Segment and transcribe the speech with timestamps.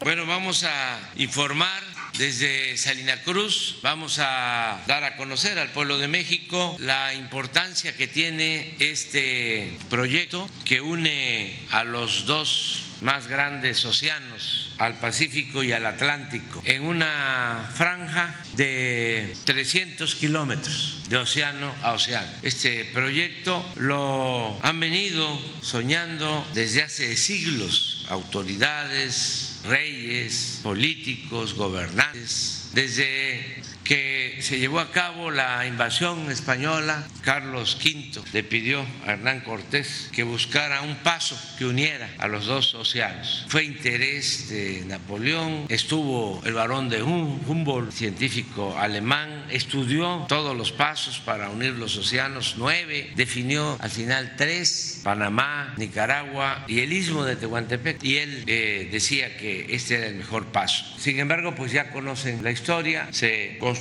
[0.00, 1.82] Bueno, vamos a informar
[2.16, 8.06] desde Salina Cruz, vamos a dar a conocer al pueblo de México la importancia que
[8.06, 15.84] tiene este proyecto que une a los dos más grandes océanos, al Pacífico y al
[15.84, 22.30] Atlántico, en una franja de 300 kilómetros de océano a océano.
[22.42, 34.36] Este proyecto lo han venido soñando desde hace siglos autoridades, reyes, políticos, gobernantes, desde que
[34.42, 40.24] se llevó a cabo la invasión española, Carlos V le pidió a Hernán Cortés que
[40.24, 43.46] buscara un paso que uniera a los dos océanos.
[43.48, 51.20] Fue interés de Napoleón, estuvo el varón de Humboldt, científico alemán, estudió todos los pasos
[51.20, 57.36] para unir los océanos, nueve, definió al final tres, Panamá, Nicaragua y el istmo de
[57.36, 60.84] Tehuantepec, y él eh, decía que este era el mejor paso.
[60.98, 63.77] Sin embargo, pues ya conocen la historia, se construyó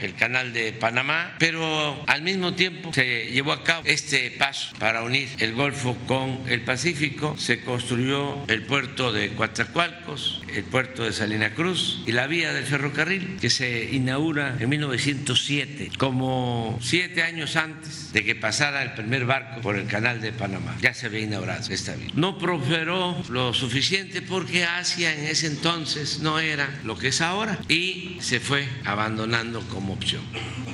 [0.00, 5.02] el canal de Panamá, pero al mismo tiempo se llevó a cabo este paso para
[5.02, 11.12] unir el Golfo con el Pacífico, se construyó el puerto de Coatzacoalcos, el puerto de
[11.12, 17.56] Salina Cruz y la vía del ferrocarril que se inaugura en 1907, como siete años
[17.56, 20.76] antes de que pasara el primer barco por el canal de Panamá.
[20.80, 22.08] Ya se había inaugurado esta vía.
[22.14, 27.58] No prosperó lo suficiente porque Asia en ese entonces no era lo que es ahora
[27.68, 29.25] y se fue abandonando
[29.68, 30.22] como opción.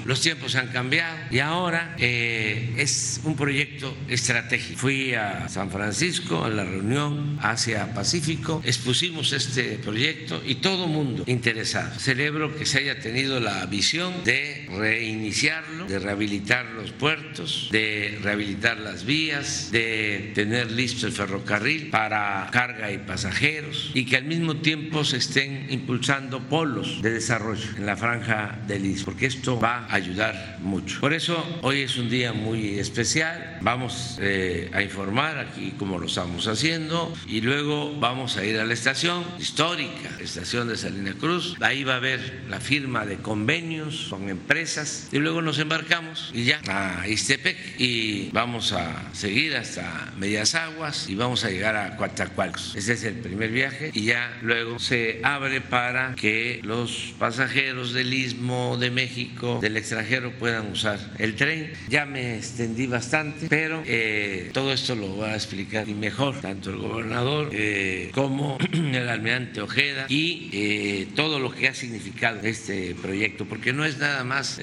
[0.05, 4.79] Los tiempos han cambiado y ahora eh, es un proyecto estratégico.
[4.79, 11.99] Fui a San Francisco a la reunión Asia-Pacífico, expusimos este proyecto y todo mundo interesado.
[11.99, 18.79] Celebro que se haya tenido la visión de reiniciarlo, de rehabilitar los puertos, de rehabilitar
[18.79, 24.57] las vías, de tener listo el ferrocarril para carga y pasajeros y que al mismo
[24.57, 29.87] tiempo se estén impulsando polos de desarrollo en la franja del istmo, porque esto va
[29.89, 31.01] a ayudar mucho.
[31.01, 33.59] Por eso hoy es un día muy especial.
[33.61, 38.65] Vamos eh, a informar aquí como lo estamos haciendo y luego vamos a ir a
[38.65, 41.57] la estación histórica, estación de Salina Cruz.
[41.61, 46.45] Ahí va a haber la firma de convenios con empresas y luego nos embarcamos y
[46.45, 51.97] ya a Istepec y vamos a seguir hasta Medias Aguas y vamos a llegar a
[51.97, 52.75] Coatzacoalcos.
[52.77, 58.13] Ese es el primer viaje y ya luego se abre para que los pasajeros del
[58.33, 61.73] istmo de México, del extranjero puedan usar el tren.
[61.89, 66.71] Ya me extendí bastante, pero eh, todo esto lo va a explicar y mejor tanto
[66.71, 72.95] el gobernador eh, como el almirante Ojeda y eh, todo lo que ha significado este
[72.95, 74.61] proyecto, porque no es nada más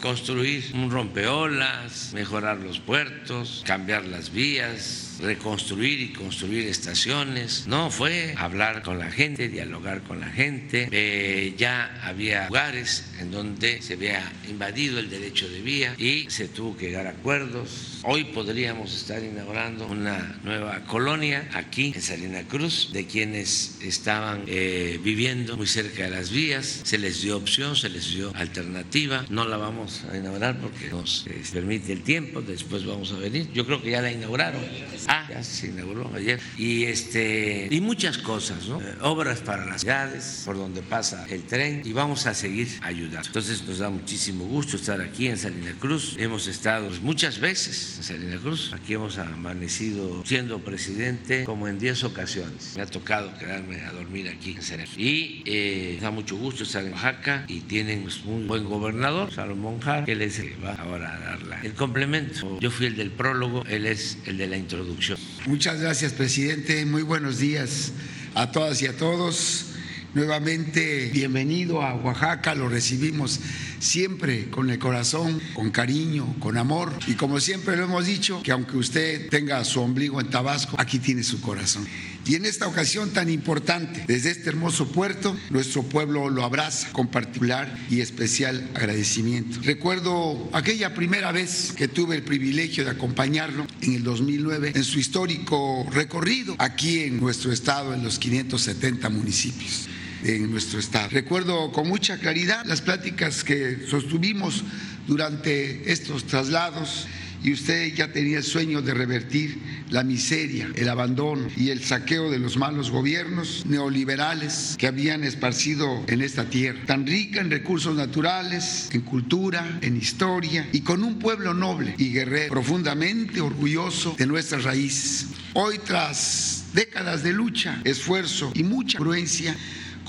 [0.00, 8.34] construir un rompeolas, mejorar los puertos, cambiar las vías reconstruir y construir estaciones, no, fue
[8.36, 10.88] hablar con la gente, dialogar con la gente.
[10.90, 16.48] Eh, ya había lugares en donde se había invadido el derecho de vía y se
[16.48, 18.00] tuvo que llegar a acuerdos.
[18.02, 24.98] Hoy podríamos estar inaugurando una nueva colonia aquí en Salina Cruz de quienes estaban eh,
[25.02, 26.80] viviendo muy cerca de las vías.
[26.84, 29.26] Se les dio opción, se les dio alternativa.
[29.28, 32.40] No la vamos a inaugurar porque nos eh, permite el tiempo.
[32.40, 33.50] Después vamos a venir.
[33.52, 34.62] Yo creo que ya la inauguraron.
[35.06, 36.40] Ah, ya se inauguró ayer.
[36.56, 38.80] Y, este, y muchas cosas, ¿no?
[38.80, 43.09] Eh, obras para las ciudades, por donde pasa el tren, y vamos a seguir ayudando.
[43.18, 46.16] Entonces nos da muchísimo gusto estar aquí en Salina Cruz.
[46.18, 48.72] Hemos estado pues, muchas veces en Salina Cruz.
[48.72, 52.74] Aquí hemos amanecido siendo presidente como en 10 ocasiones.
[52.76, 56.84] Me ha tocado quedarme a dormir aquí en Salina Y eh, da mucho gusto estar
[56.84, 60.56] en Oaxaca y tienen pues, un buen gobernador, Salomón Jar, que él es el que
[60.62, 62.58] va ahora a dar el complemento.
[62.60, 65.18] Yo fui el del prólogo, él es el de la introducción.
[65.46, 66.84] Muchas gracias, presidente.
[66.86, 67.92] Muy buenos días
[68.34, 69.69] a todas y a todos.
[70.12, 73.38] Nuevamente, bienvenido a Oaxaca, lo recibimos
[73.78, 76.92] siempre con el corazón, con cariño, con amor.
[77.06, 80.98] Y como siempre lo hemos dicho, que aunque usted tenga su ombligo en Tabasco, aquí
[80.98, 81.86] tiene su corazón.
[82.26, 87.06] Y en esta ocasión tan importante, desde este hermoso puerto, nuestro pueblo lo abraza con
[87.06, 89.60] particular y especial agradecimiento.
[89.62, 94.98] Recuerdo aquella primera vez que tuve el privilegio de acompañarlo en el 2009 en su
[94.98, 99.88] histórico recorrido aquí en nuestro estado, en los 570 municipios
[100.24, 101.08] en nuestro estado.
[101.10, 104.64] Recuerdo con mucha claridad las pláticas que sostuvimos
[105.06, 107.06] durante estos traslados
[107.42, 109.58] y usted ya tenía el sueño de revertir
[109.90, 116.04] la miseria, el abandono y el saqueo de los malos gobiernos neoliberales que habían esparcido
[116.06, 121.18] en esta tierra, tan rica en recursos naturales, en cultura, en historia y con un
[121.18, 125.28] pueblo noble y guerrero, profundamente orgulloso de nuestras raíces.
[125.54, 129.56] Hoy tras décadas de lucha, esfuerzo y mucha prudencia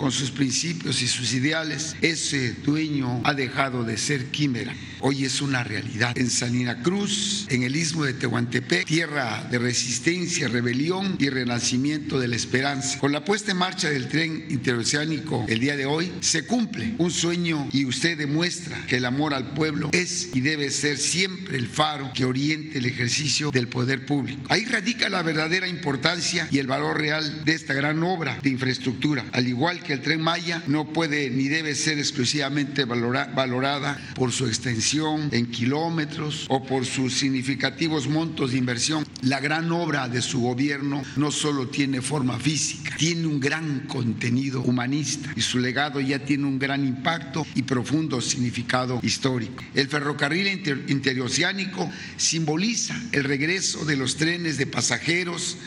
[0.01, 4.75] con sus principios y sus ideales, ese dueño ha dejado de ser quimera.
[5.03, 6.15] Hoy es una realidad.
[6.18, 12.27] En Salina Cruz, en el istmo de Tehuantepec, tierra de resistencia, rebelión y renacimiento de
[12.27, 13.00] la esperanza.
[13.00, 17.12] Con la puesta en marcha del tren interoceánico el día de hoy, se cumple un
[17.12, 21.68] sueño y usted demuestra que el amor al pueblo es y debe ser siempre el
[21.68, 24.42] faro que oriente el ejercicio del poder público.
[24.50, 29.25] Ahí radica la verdadera importancia y el valor real de esta gran obra de infraestructura,
[29.31, 34.48] al igual que el tren Maya no puede ni debe ser exclusivamente valorada por su
[34.48, 39.06] extensión en kilómetros o por sus significativos montos de inversión.
[39.22, 44.62] La gran obra de su gobierno no solo tiene forma física, tiene un gran contenido
[44.62, 49.64] humanista y su legado ya tiene un gran impacto y profundo significado histórico.
[49.74, 50.48] El ferrocarril
[50.88, 55.58] interoceánico simboliza el regreso de los trenes de pasajeros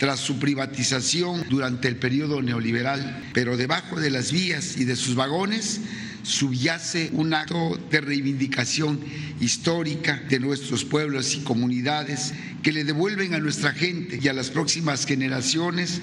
[0.00, 5.14] tras su privatización durante el periodo neoliberal, pero debajo de las vías y de sus
[5.14, 5.82] vagones
[6.22, 8.98] subyace un acto de reivindicación
[9.42, 12.32] histórica de nuestros pueblos y comunidades
[12.62, 16.00] que le devuelven a nuestra gente y a las próximas generaciones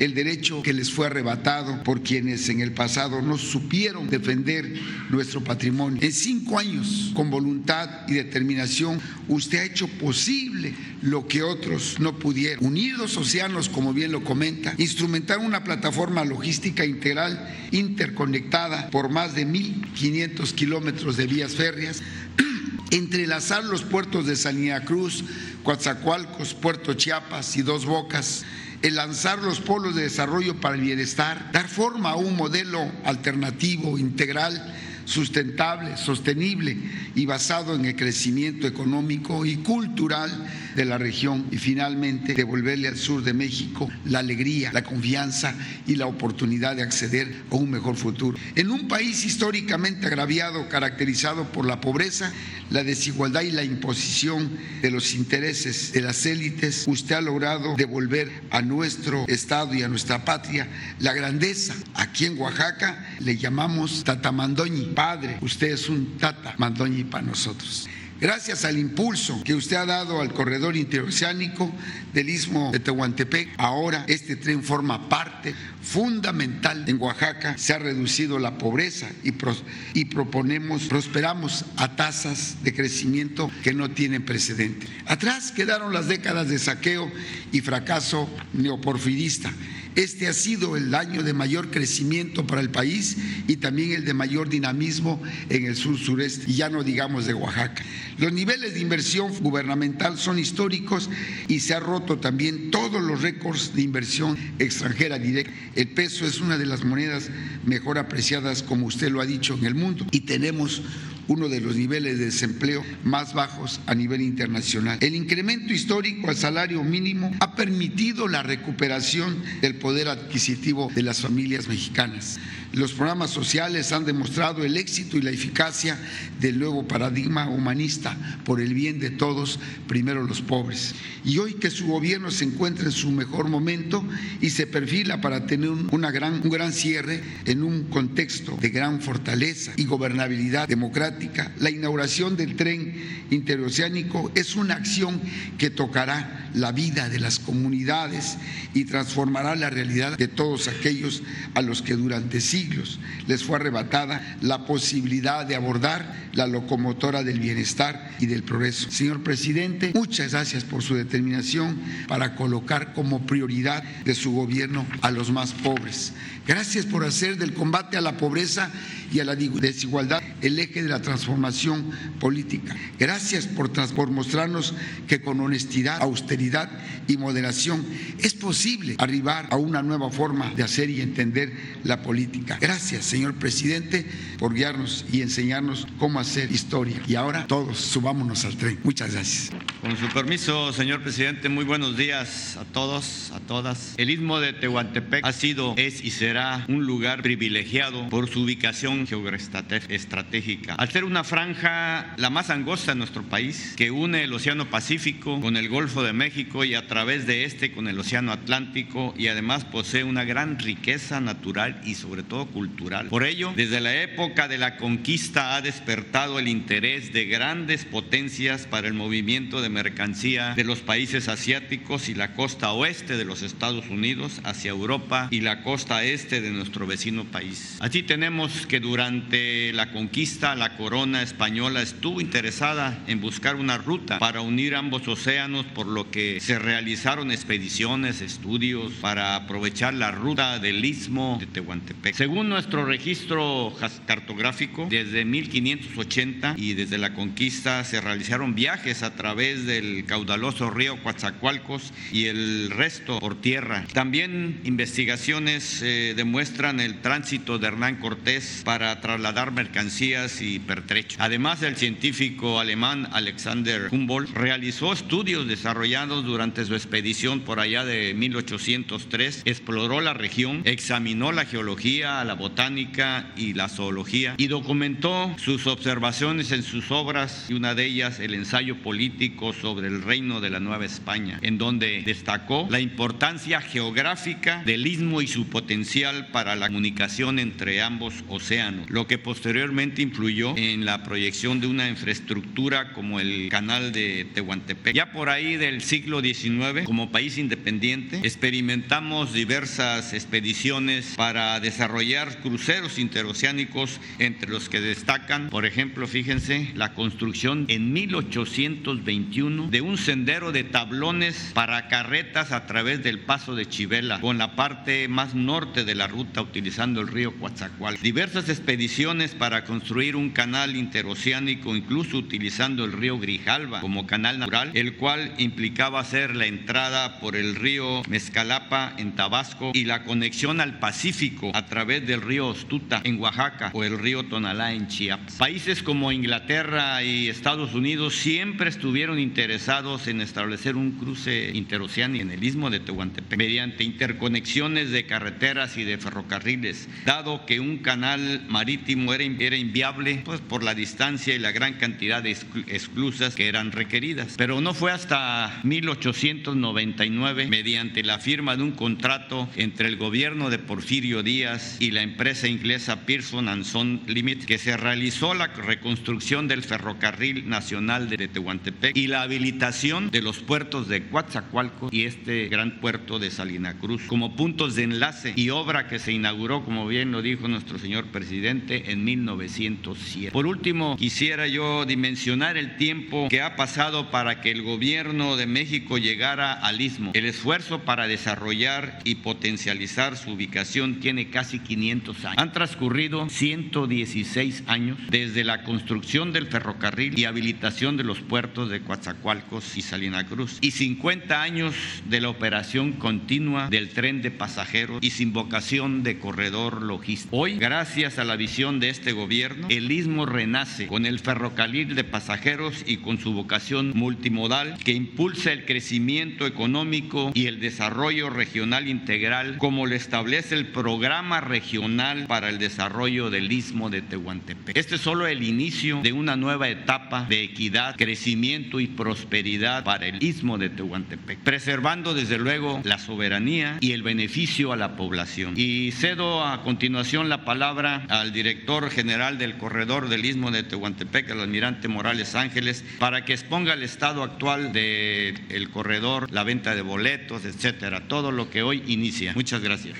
[0.00, 4.72] el derecho que les fue arrebatado por quienes en el pasado no supieron defender
[5.10, 6.02] nuestro patrimonio.
[6.02, 8.98] En cinco años, con voluntad y determinación,
[9.28, 12.64] usted ha hecho posible lo que otros no pudieron.
[12.64, 19.34] Unir los océanos, como bien lo comenta, instrumentar una plataforma logística integral interconectada por más
[19.34, 22.02] de 1.500 kilómetros de vías férreas,
[22.90, 25.24] entrelazar los puertos de Salina Cruz,
[25.62, 28.46] Coatzacoalcos, Puerto Chiapas y Dos Bocas,
[28.82, 33.98] el lanzar los polos de desarrollo para el bienestar, dar forma a un modelo alternativo,
[33.98, 34.74] integral,
[35.04, 36.76] sustentable, sostenible
[37.14, 40.30] y basado en el crecimiento económico y cultural
[40.76, 45.54] de la región y finalmente devolverle al sur de México la alegría, la confianza
[45.86, 48.38] y la oportunidad de acceder a un mejor futuro.
[48.54, 52.32] En un país históricamente agraviado, caracterizado por la pobreza,
[52.70, 58.30] la desigualdad y la imposición de los intereses de las élites, usted ha logrado devolver
[58.50, 60.68] a nuestro Estado y a nuestra patria
[61.00, 61.74] la grandeza.
[61.94, 67.88] Aquí en Oaxaca le llamamos Tatamandoñi, padre, usted es un Tata Mandoñi para nosotros.
[68.20, 71.72] Gracias al impulso que usted ha dado al corredor interoceánico
[72.12, 77.56] del istmo de Tehuantepec, ahora este tren forma parte fundamental en Oaxaca.
[77.56, 84.22] Se ha reducido la pobreza y, proponemos, prosperamos a tasas de crecimiento que no tienen
[84.22, 84.86] precedente.
[85.06, 87.10] Atrás quedaron las décadas de saqueo
[87.52, 89.50] y fracaso neoporfirista
[89.96, 93.16] este ha sido el año de mayor crecimiento para el país
[93.48, 97.34] y también el de mayor dinamismo en el sur sureste, y ya no digamos de
[97.34, 97.82] Oaxaca.
[98.18, 101.10] Los niveles de inversión gubernamental son históricos
[101.48, 105.52] y se ha roto también todos los récords de inversión extranjera directa.
[105.74, 107.30] El peso es una de las monedas
[107.64, 110.82] mejor apreciadas, como usted lo ha dicho, en el mundo y tenemos
[111.30, 114.98] uno de los niveles de desempleo más bajos a nivel internacional.
[115.00, 121.20] El incremento histórico al salario mínimo ha permitido la recuperación del poder adquisitivo de las
[121.20, 122.40] familias mexicanas.
[122.72, 125.98] Los programas sociales han demostrado el éxito y la eficacia
[126.40, 129.58] del nuevo paradigma humanista por el bien de todos,
[129.88, 130.94] primero los pobres.
[131.24, 134.04] Y hoy que su gobierno se encuentra en su mejor momento
[134.40, 139.00] y se perfila para tener una gran, un gran cierre en un contexto de gran
[139.00, 141.19] fortaleza y gobernabilidad democrática,
[141.58, 142.94] la inauguración del tren
[143.30, 145.20] interoceánico es una acción
[145.58, 148.38] que tocará la vida de las comunidades
[148.74, 151.22] y transformará la realidad de todos aquellos
[151.54, 157.40] a los que durante siglos les fue arrebatada la posibilidad de abordar la locomotora del
[157.40, 158.90] bienestar y del progreso.
[158.90, 165.10] Señor presidente, muchas gracias por su determinación para colocar como prioridad de su gobierno a
[165.10, 166.12] los más pobres.
[166.50, 168.72] Gracias por hacer del combate a la pobreza
[169.12, 172.74] y a la desigualdad el eje de la transformación política.
[172.98, 174.74] Gracias por, mostrarnos
[175.06, 176.68] que con honestidad, austeridad
[177.06, 177.86] y moderación
[178.18, 181.52] es posible arribar a una nueva forma de hacer y entender
[181.84, 182.58] la política.
[182.60, 184.04] Gracias, señor presidente,
[184.36, 187.00] por guiarnos y enseñarnos cómo hacer historia.
[187.06, 188.80] Y ahora todos subámonos al tren.
[188.82, 189.52] Muchas gracias.
[189.80, 193.94] Con su permiso, señor presidente, muy buenos días a todos, a todas.
[193.98, 199.06] El istmo de Tehuantepec ha sido, es y será un lugar privilegiado por su ubicación
[199.06, 200.74] geoestratégica estratégica.
[200.74, 205.40] Al ser una franja la más angosta de nuestro país, que une el Océano Pacífico
[205.40, 209.28] con el Golfo de México y a través de este con el Océano Atlántico y
[209.28, 213.08] además posee una gran riqueza natural y sobre todo cultural.
[213.08, 218.66] Por ello, desde la época de la conquista ha despertado el interés de grandes potencias
[218.66, 223.42] para el movimiento de mercancía de los países asiáticos y la costa oeste de los
[223.42, 227.78] Estados Unidos hacia Europa y la costa este de nuestro vecino país.
[227.80, 234.18] Así tenemos que durante la conquista la corona española estuvo interesada en buscar una ruta
[234.18, 240.58] para unir ambos océanos, por lo que se realizaron expediciones, estudios para aprovechar la ruta
[240.58, 242.14] del istmo de Tehuantepec.
[242.14, 243.74] Según nuestro registro
[244.06, 251.02] cartográfico, desde 1580 y desde la conquista se realizaron viajes a través del caudaloso río
[251.02, 253.86] Coatzacoalcos y el resto por tierra.
[253.92, 261.18] También investigaciones eh, demuestran el tránsito de Hernán Cortés para trasladar mercancías y pertrechos.
[261.20, 268.14] Además, el científico alemán Alexander Humboldt realizó estudios desarrollados durante su expedición por allá de
[268.14, 275.66] 1803, exploró la región, examinó la geología, la botánica y la zoología y documentó sus
[275.66, 280.50] observaciones en sus obras y una de ellas el ensayo político sobre el reino de
[280.50, 285.99] la Nueva España, en donde destacó la importancia geográfica del istmo y su potencial
[286.32, 291.88] para la comunicación entre ambos océanos, lo que posteriormente influyó en la proyección de una
[291.88, 294.94] infraestructura como el canal de Tehuantepec.
[294.94, 302.98] Ya por ahí del siglo XIX, como país independiente, experimentamos diversas expediciones para desarrollar cruceros
[302.98, 310.50] interoceánicos, entre los que destacan, por ejemplo, fíjense, la construcción en 1821 de un sendero
[310.50, 315.84] de tablones para carretas a través del paso de Chivela, con la parte más norte
[315.84, 317.96] de la ruta utilizando el río Coatzacoal.
[318.02, 324.70] Diversas expediciones para construir un canal interoceánico, incluso utilizando el río Grijalva como canal natural,
[324.74, 330.60] el cual implicaba hacer la entrada por el río Mezcalapa en Tabasco y la conexión
[330.60, 335.36] al Pacífico a través del río Ostuta en Oaxaca o el río Tonalá en Chiapas.
[335.36, 342.30] Países como Inglaterra y Estados Unidos siempre estuvieron interesados en establecer un cruce interoceánico en
[342.30, 348.44] el istmo de Tehuantepec mediante interconexiones de carreteras y de ferrocarriles, dado que un canal
[348.48, 349.24] marítimo era,
[349.56, 352.36] inviable pues, por la distancia y la gran cantidad de
[352.68, 354.34] esclusas que eran requeridas.
[354.36, 360.58] Pero no fue hasta 1899, mediante la firma de un contrato entre el gobierno de
[360.58, 366.48] Porfirio Díaz y la empresa inglesa Pearson and Son Limit, que se realizó la reconstrucción
[366.48, 372.48] del ferrocarril nacional de Tehuantepec y la habilitación de los puertos de Coatzacoalcos y este
[372.48, 376.88] gran puerto de Salina Cruz como puntos de enlace y obra que se inauguró, como
[376.88, 380.32] bien lo dijo nuestro señor presidente, en 1907.
[380.32, 385.46] Por último, quisiera yo dimensionar el tiempo que ha pasado para que el gobierno de
[385.46, 387.12] México llegara al istmo.
[387.14, 392.38] El esfuerzo para desarrollar y potencializar su ubicación tiene casi 500 años.
[392.38, 398.80] Han transcurrido 116 años desde la construcción del ferrocarril y habilitación de los puertos de
[398.80, 404.98] Coatzacoalcos y Salina Cruz y 50 años de la operación continua del tren de pasajeros
[405.00, 407.36] y sin vocación de corredor logístico.
[407.36, 412.02] Hoy, gracias a la visión de este gobierno, el istmo renace con el ferrocarril de
[412.02, 418.88] pasajeros y con su vocación multimodal que impulsa el crecimiento económico y el desarrollo regional
[418.88, 424.78] integral como lo establece el programa regional para el desarrollo del istmo de Tehuantepec.
[424.78, 430.06] Este es solo el inicio de una nueva etapa de equidad, crecimiento y prosperidad para
[430.06, 435.49] el istmo de Tehuantepec, preservando desde luego la soberanía y el beneficio a la población.
[435.56, 441.30] Y cedo a continuación la palabra al director general del corredor del istmo de Tehuantepec,
[441.30, 446.82] el almirante Morales Ángeles, para que exponga el estado actual del corredor, la venta de
[446.82, 449.32] boletos, etcétera, todo lo que hoy inicia.
[449.34, 449.96] Muchas gracias.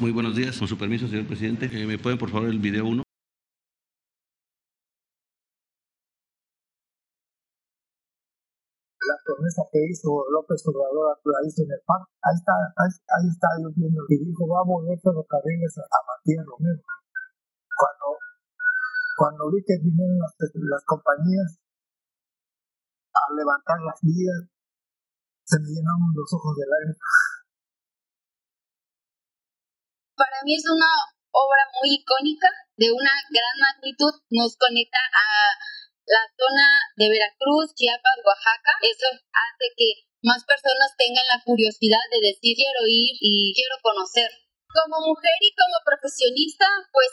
[0.00, 1.70] Muy buenos días, con su permiso, señor presidente.
[1.72, 3.03] Eh, ¿Me pueden por favor el video 1?
[9.44, 14.00] Promesa que hizo López Obrador a en el PAN, ahí está, ahí, está yo viendo,
[14.08, 16.80] y dijo, va a volver ferrocarriles a, a Matías Romero.
[17.76, 18.06] Cuando,
[19.20, 21.60] cuando que vinieron las, las compañías
[23.12, 24.48] a levantar las vías,
[25.44, 26.98] se me llenaron los ojos de lágrimas.
[30.16, 30.88] Para mí es una
[31.36, 32.48] obra muy icónica,
[32.80, 38.72] de una gran magnitud, nos conecta a la zona de Veracruz, Chiapas, Oaxaca.
[38.84, 39.88] Eso hace que
[40.24, 44.28] más personas tengan la curiosidad de decir quiero ir y quiero conocer.
[44.68, 47.12] Como mujer y como profesionista, pues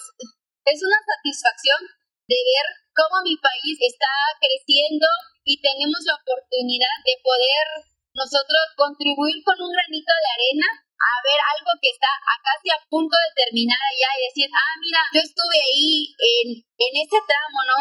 [0.65, 1.81] es una satisfacción
[2.25, 5.07] de ver cómo mi país está creciendo
[5.43, 7.67] y tenemos la oportunidad de poder
[8.13, 10.69] nosotros contribuir con un granito de arena
[11.01, 12.11] a ver algo que está
[12.43, 16.93] casi a punto de terminar allá y decir, ah, mira, yo estuve ahí en, en
[17.01, 17.77] ese tramo, ¿no?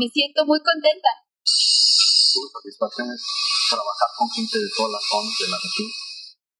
[0.00, 1.12] Me siento muy contenta.
[1.28, 3.20] Una satisfacción es
[3.68, 5.90] trabajar con gente de todas las zonas de la región.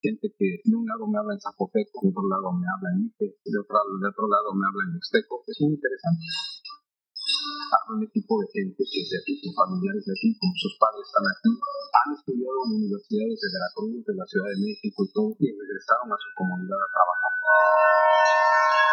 [0.05, 3.09] Gente que de un lado me habla en Zapoteco, de otro lado me habla en
[3.09, 5.41] Ite, de otro, de otro lado me habla en Mixteco.
[5.49, 10.13] Es muy interesante a un equipo de gente que es de aquí, con familiares de
[10.13, 14.49] aquí, con sus padres están aquí, han estudiado en universidades de Veracruz, de la Ciudad
[14.53, 17.33] de México y todo, y regresaron a su comunidad a trabajar.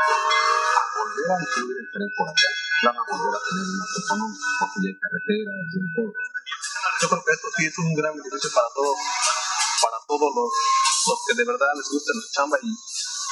[0.07, 2.47] A volver a subir el tren por acá,
[2.83, 6.11] van a volver a tener una económico, porque ya hay carreteras y todo.
[6.13, 8.97] Yo creo que esto sí es un gran beneficio para todos,
[9.81, 12.69] para todos los, los que de verdad les gusta nuestra chamba y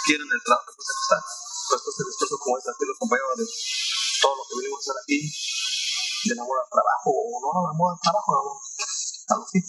[0.06, 1.18] quieren el trabajo que está.
[1.66, 3.46] Pues el esfuerzo como es aquí los compañeros de
[4.22, 7.90] todo lo que venimos a hacer aquí, de amor al trabajo, o no de amor
[7.94, 8.58] al trabajo, amor
[9.30, 9.60] algo así.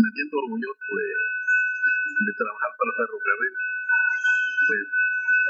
[0.00, 3.54] Me siento orgulloso de, de trabajar para el ferrocarril.
[4.70, 4.86] Pues,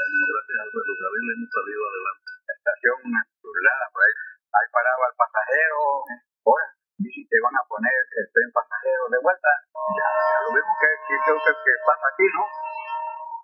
[0.09, 2.29] gracias al ferrocarril hemos salido adelante.
[2.47, 2.97] La estación
[3.41, 5.77] chulada, por ahí, paraba el pasajero,
[6.45, 6.67] ahora,
[6.97, 9.51] dice que van a poner el tren pasajero de vuelta.
[9.93, 12.43] Ya, ya lo vemos que, que, que, que pasa aquí, ¿no?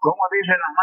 [0.01, 0.73] ¿Cómo dicen las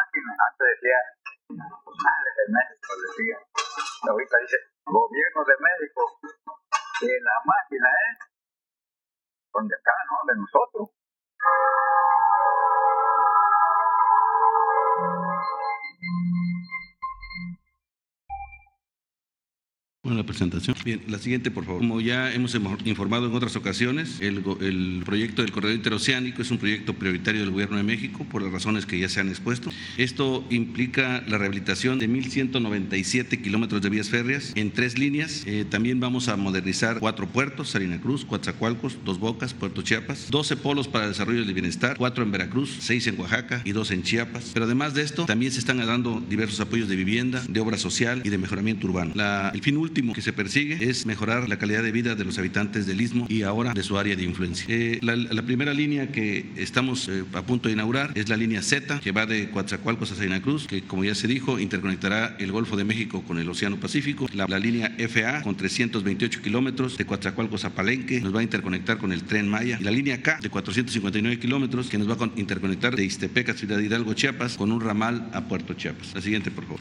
[20.65, 20.85] Presentación.
[20.85, 21.81] Bien, la siguiente, por favor.
[21.81, 26.59] Como ya hemos informado en otras ocasiones, el, el, proyecto del corredor interoceánico es un
[26.59, 29.71] proyecto prioritario del Gobierno de México por las razones que ya se han expuesto.
[29.99, 35.45] Esto implica la rehabilitación de 1.197 kilómetros de vías férreas en tres líneas.
[35.47, 40.57] Eh, también vamos a modernizar cuatro puertos, Salina Cruz, Coatzacoalcos, Dos Bocas, Puerto Chiapas, 12
[40.57, 44.03] polos para el desarrollo del bienestar, cuatro en Veracruz, seis en Oaxaca y dos en
[44.03, 44.51] Chiapas.
[44.53, 48.23] Pero además de esto, también se están dando diversos apoyos de vivienda, de obra social
[48.25, 49.13] y de mejoramiento urbano.
[49.15, 52.39] La, el fin último que se persigue es mejorar la calidad de vida de los
[52.39, 54.67] habitantes del istmo y ahora de su área de influencia.
[54.69, 59.01] Eh, la, primera línea que estamos eh, a punto de inaugurar es la línea Z,
[59.01, 62.77] que va de Coatzacoalcos a Santa Cruz, que como ya se dijo, interconectará el Golfo
[62.77, 64.27] de México con el Océano Pacífico.
[64.33, 69.13] La, línea FA, con 328 kilómetros de Coatzacoalcos a Palenque, nos va a interconectar con
[69.13, 69.79] el Tren Maya.
[69.83, 73.79] La línea K, de 459 kilómetros, que nos va a interconectar de Ixtepec a Ciudad
[73.79, 76.15] Hidalgo, Chiapas, con un ramal a Puerto Chiapas.
[76.15, 76.81] La siguiente, por favor.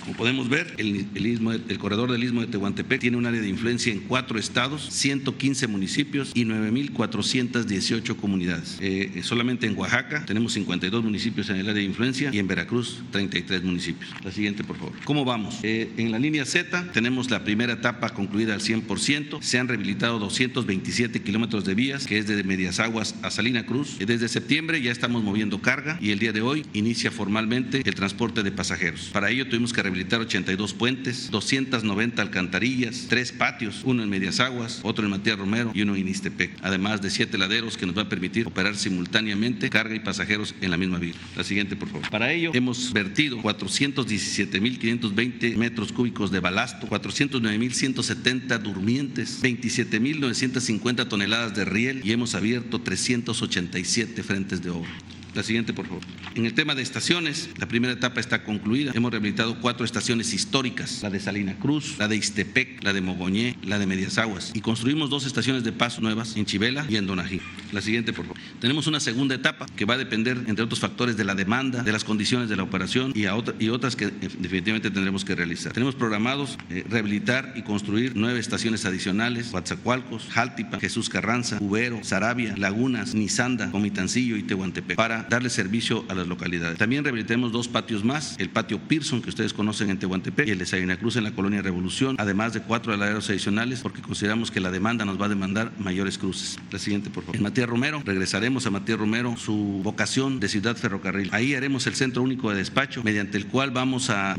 [0.00, 3.48] Como podemos ver, el, istmo, el corredor del Istmo de Tehuantepec tiene un área de
[3.48, 8.76] influencia en cuatro estados, 115 municipios y 9.418 comunidades.
[8.80, 13.02] Eh, solamente en Oaxaca tenemos 52 municipios en el área de influencia y en Veracruz
[13.10, 14.10] 33 municipios.
[14.22, 14.92] La siguiente, por favor.
[15.04, 15.58] ¿Cómo vamos?
[15.62, 19.40] Eh, en la línea Z tenemos la primera etapa concluida al 100%.
[19.40, 23.96] Se han rehabilitado 227 kilómetros de vías, que es desde Medias Aguas a Salina Cruz.
[23.98, 28.42] Desde septiembre ya estamos moviendo carga y el día de hoy inicia formalmente el transporte
[28.42, 29.08] de pasajeros.
[29.12, 34.80] Para ello tuvimos que rehabilitar 82 puentes, 290 alcantarillas, tres patios, uno en Medias Aguas,
[34.82, 38.02] otro en Matías Romero y uno en Istepec, además de siete laderos que nos va
[38.02, 41.14] a permitir operar simultáneamente carga y pasajeros en la misma vía.
[41.36, 42.10] La siguiente, por favor.
[42.10, 52.02] Para ello hemos vertido 417.520 metros cúbicos de balasto, 409.170 durmientes, 27.950 toneladas de riel
[52.04, 54.90] y hemos abierto 387 frentes de obra.
[55.34, 56.02] La siguiente, por favor.
[56.34, 58.92] En el tema de estaciones, la primera etapa está concluida.
[58.94, 63.56] Hemos rehabilitado cuatro estaciones históricas, la de Salina Cruz, la de Ixtepec, la de Mogoñé,
[63.62, 64.50] la de Medias Aguas.
[64.54, 67.40] Y construimos dos estaciones de paso nuevas en Chivela y en Donají.
[67.72, 68.40] La siguiente, por favor.
[68.60, 71.92] Tenemos una segunda etapa que va a depender, entre otros factores, de la demanda, de
[71.92, 75.72] las condiciones de la operación y, a otras que definitivamente tendremos que realizar.
[75.72, 82.56] Tenemos programados eh, rehabilitar y construir nueve estaciones adicionales, Coatzacoalcos, Jaltipa, Jesús Carranza, Ubero, Sarabia,
[82.56, 86.78] Lagunas, Nizanda, Comitancillo y Tehuantepec, para darle servicio a las localidades.
[86.78, 90.58] También rehabilitaremos dos patios más, el patio Pearson, que ustedes conocen en Tehuantepec, y el
[90.58, 94.60] de Salina Cruz en la colonia Revolución, además de cuatro laderos adicionales, porque consideramos que
[94.60, 96.58] la demanda nos va a demandar mayores cruces.
[96.70, 97.36] La siguiente, por favor.
[97.36, 101.28] En Matías Romero, regresaremos a Matías Romero su vocación de ciudad ferrocarril.
[101.32, 104.34] Ahí haremos el centro único de despacho, mediante el cual vamos a,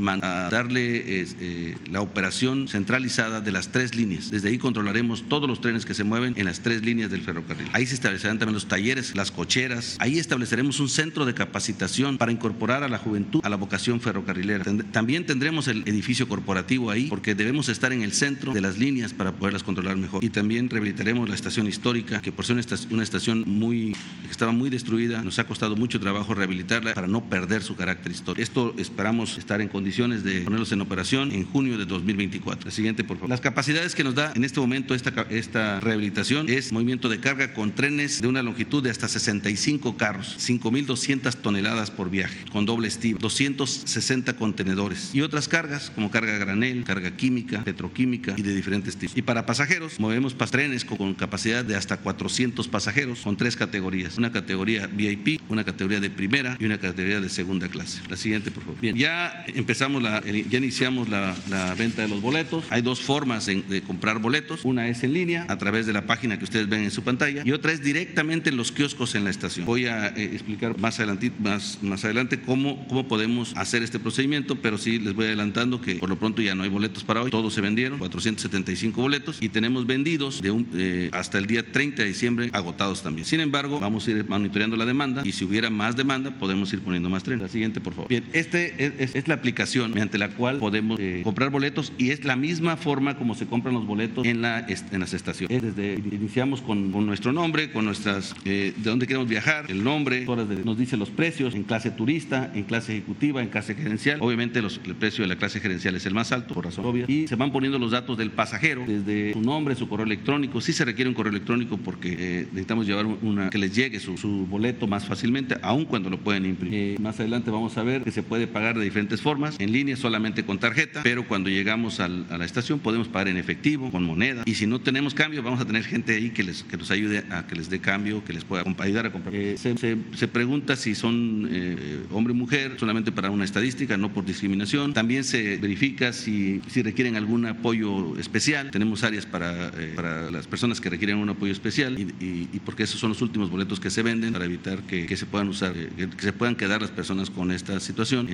[0.50, 4.32] darle eh, la operación centralizada de las tres líneas.
[4.32, 7.68] Desde ahí controlaremos todos los trenes que se mueven en las tres líneas del ferrocarril.
[7.74, 9.98] Ahí se establecerán también los talleres, las cocheras.
[10.00, 14.66] Ahí estableceremos un centro de capacitación para incorporar a la juventud a la vocación ferrocarrilera.
[14.92, 19.14] También tendremos el edificio corporativo ahí, porque debemos estar en el centro de las líneas
[19.14, 20.24] para poderlas controlar mejor.
[20.24, 22.58] Y también rehabilitaremos la estación histórica, que por ser
[22.90, 23.96] una estación muy
[24.30, 28.42] estaba muy destruida, nos ha costado mucho trabajo rehabilitarla para no perder su carácter histórico.
[28.42, 32.66] Esto esperamos estar en condiciones de ponerlos en operación en junio de 2024.
[32.66, 33.30] La siguiente, por favor.
[33.30, 37.54] Las capacidades que nos da en este momento esta, esta rehabilitación es movimiento de carga
[37.54, 42.88] con trenes de una longitud de hasta 65 carros, 5.200 toneladas por viaje, con doble
[42.88, 48.98] estiva, 260 contenedores y otras cargas como carga granel, carga química, petroquímica y de diferentes
[48.98, 49.18] tipos.
[49.18, 54.18] Y para pasajeros, movemos trenes con capacidad de hasta 400 pasajeros con tres categorías.
[54.18, 58.02] Una categoría VIP, una categoría de primera y una categoría de segunda clase.
[58.10, 58.82] La siguiente, por favor.
[58.82, 61.36] Bien, ya empezamos, la, ya iniciamos la,
[61.78, 62.66] venta de los boletos.
[62.70, 64.66] Hay dos formas de, comprar boletos.
[64.66, 67.44] Una es en línea, a través de la página que ustedes ven en su pantalla,
[67.46, 69.66] y otra es directamente en los kioscos en la estación.
[69.66, 70.40] Voy a eh,
[70.78, 75.26] más adelante, más, más adelante cómo, cómo podemos hacer este procedimiento, pero sí les voy
[75.26, 77.32] adelantando que por lo pronto ya no hay boletos para hoy.
[77.32, 82.04] Todos se vendieron, 475 boletos, y tenemos vendidos de un, eh, hasta el día 30
[82.04, 83.26] de diciembre agotados también.
[83.26, 86.82] Sin embargo, vamos a ir monitoreando la demanda y si hubiera más demanda podemos ir
[86.82, 87.44] poniendo más trenes.
[87.44, 88.10] La siguiente, por favor.
[88.10, 92.36] Bien, este es, la aplicación mediante la cual podemos eh, comprar boletos y es la
[92.36, 95.62] misma forma como se compran los boletos en, la, en las estaciones.
[95.62, 100.78] desde, iniciamos con, nuestro nombre, con nuestras, eh, de dónde queremos viajar, el nombre, nos
[100.78, 104.20] dice los precios en clase turista, en clase ejecutiva, en clase gerencial.
[104.22, 107.06] Obviamente el precio de la clase gerencial es el más alto, por razón obvia.
[107.08, 110.62] Y se van poniendo los datos del pasajero, desde su nombre, su correo electrónico.
[110.62, 114.48] Sí se requiere un correo electrónico porque eh, necesitamos llevar una que les llegue su,
[114.50, 116.80] boleto más fácilmente, aun cuando lo pueden imprimir.
[116.80, 119.96] Eh, más adelante vamos a ver que se puede pagar de diferentes formas, en línea
[119.96, 124.44] solamente con tarjeta, pero cuando llegamos a la estación podemos pagar en efectivo, con moneda,
[124.46, 127.24] y si no tenemos cambio, vamos a tener gente ahí que, les, que nos ayude
[127.30, 129.34] a que les dé cambio, que les pueda ayudar a comprar.
[129.36, 134.26] Eh, se, pregunta si son eh, hombre o mujer, solamente para una estadística, no por
[134.26, 134.94] discriminación.
[134.94, 138.72] También se verifica si, si requieren algún apoyo especial.
[138.72, 143.00] Tenemos áreas para, para las personas que requieren un apoyo especial y, y porque esos
[143.00, 146.24] son los últimos boletos que se venden para evitar que, se puedan usar, eh, que,
[146.24, 148.28] se puedan quedar las personas con esta situación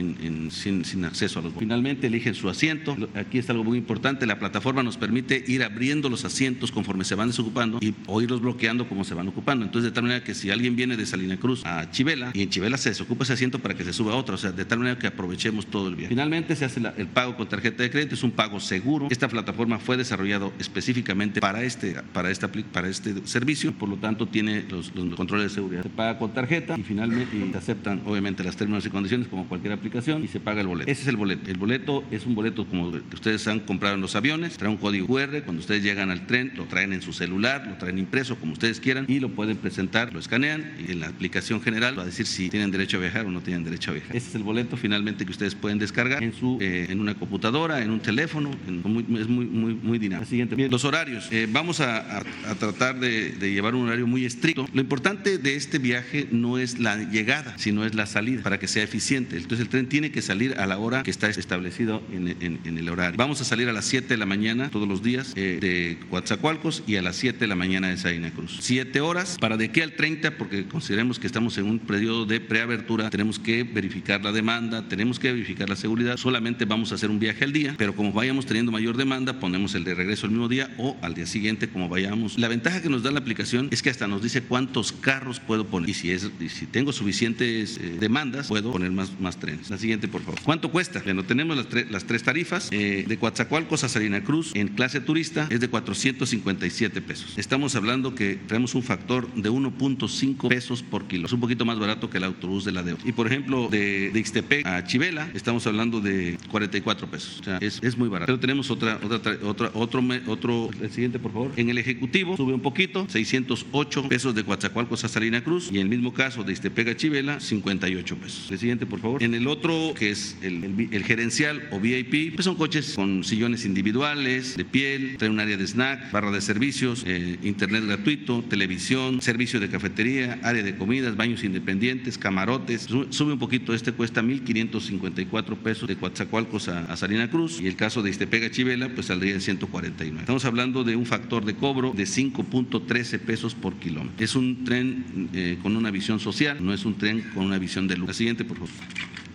[0.52, 2.96] sin, sin, acceso a los Finalmente eligen su asiento.
[3.16, 4.26] Aquí está algo muy importante.
[4.26, 8.42] La plataforma nos permite ir abriendo los asientos conforme se van desocupando y, o irlos
[8.42, 9.66] bloqueando como se van ocupando.
[9.66, 12.50] Entonces, de tal manera que si alguien viene de Salina Cruz a Chivela y en
[12.50, 14.98] Chivela se desocupa ese asiento para que se suba otro, o sea, de tal manera
[15.00, 16.10] que aprovechemos todo el viaje.
[16.10, 19.08] Finalmente se hace el pago con tarjeta de crédito, es un pago seguro.
[19.10, 24.28] Esta plataforma fue desarrollado específicamente para este, para esta, para este servicio, por lo tanto
[24.28, 25.84] tiene los, controles de seguridad.
[25.84, 30.24] Se paga con tarjeta y finalmente aceptan obviamente las términos y condiciones como cualquier aplicación
[30.24, 30.92] y se paga el boleto.
[30.92, 31.50] Ese es el boleto.
[31.50, 34.78] El boleto es un boleto como que ustedes han comprado en los aviones, trae un
[34.78, 38.36] código QR, cuando ustedes llegan al tren lo traen en su celular, lo traen impreso
[38.38, 42.04] como ustedes quieran y lo pueden presentar, lo escanean y en la aplicación general va
[42.04, 44.16] a decir si tienen derecho a viajar o no tienen derecho a viajar.
[44.16, 47.82] Ese es el boleto finalmente que ustedes pueden descargar en su eh, en una computadora,
[47.82, 50.28] en un teléfono, es muy muy muy dinámico.
[50.70, 51.28] Los horarios.
[51.32, 52.24] Eh, vamos a,
[52.60, 54.68] tratar de, llevar un horario muy estricto.
[54.74, 58.68] Lo importante de este viaje no es la llegada, sino es la salida, para que
[58.68, 59.38] sea eficiente.
[59.38, 63.18] Entonces el tren tiene que salir a la hora que está establecido en, el horario.
[63.18, 66.84] Vamos a salir a las 7 de la mañana todos los días eh, de Coatzacoalcos
[66.86, 68.58] y a las 7 de la mañana de Salina Cruz.
[68.62, 72.40] Siete horas, para de aquí al 30, porque consideremos que estamos en un periodo de
[72.40, 76.18] preabertura, tenemos que verificar la demanda, tenemos que verificar la seguridad.
[76.18, 79.76] Solamente vamos a hacer un viaje al día, pero como vayamos teniendo mayor demanda, ponemos
[79.76, 82.38] el de regreso el mismo día o al día siguiente, como vayamos.
[82.38, 85.68] La ventaja que nos da la aplicación es que hasta nos dice cuántos carros puedo
[85.68, 89.70] poner y si es si tengo suficientes eh, demandas, puedo poner más, más trenes.
[89.70, 90.40] La siguiente, por favor.
[90.44, 91.02] ¿Cuánto cuesta?
[91.04, 92.70] Bueno, tenemos las, las tres tarifas.
[92.72, 97.38] Eh, de Coatzacoalcos a Salina Cruz, en clase turista, es de 457 pesos.
[97.38, 101.26] Estamos hablando que tenemos un factor de 1.5 pesos por kilo.
[101.28, 103.00] Es un poquito más barato que el autobús de la deuda.
[103.06, 107.40] Y por ejemplo, de, de Ixtepec a Chivela, estamos hablando de 44 pesos.
[107.40, 108.28] O sea, es, es muy barato.
[108.28, 111.52] Pero tenemos otra, otra, otra, otro, otro, el siguiente, por favor.
[111.56, 115.70] En el Ejecutivo sube un poquito, 608 pesos de Coatzacoalcos a Salina Cruz.
[115.72, 118.52] Y en el mismo caso de Ixtepec a Chivela, 58 pesos.
[118.52, 119.24] El siguiente, por favor.
[119.24, 123.64] En el otro, que es el, el, gerencial o VIP, pues son coches con sillones
[123.64, 129.22] individuales, de piel, trae un área de snack, barra de servicios, eh, internet gratuito, televisión,
[129.22, 132.88] servicio de cafetería, área de comidas, baños independientes, camarotes.
[133.10, 137.76] Sube un poquito, este cuesta 1.554 pesos de Coatzacoalcos a, a, Salina Cruz y el
[137.76, 140.20] caso de Istepega Chivela, pues saldría en 149.
[140.20, 144.24] Estamos hablando de un factor de cobro de 5.13 pesos por kilómetro.
[144.24, 147.88] Es un tren eh, con una visión social, no es un tren con una visión
[147.88, 148.08] de luz.
[148.08, 148.74] La siguiente, por favor.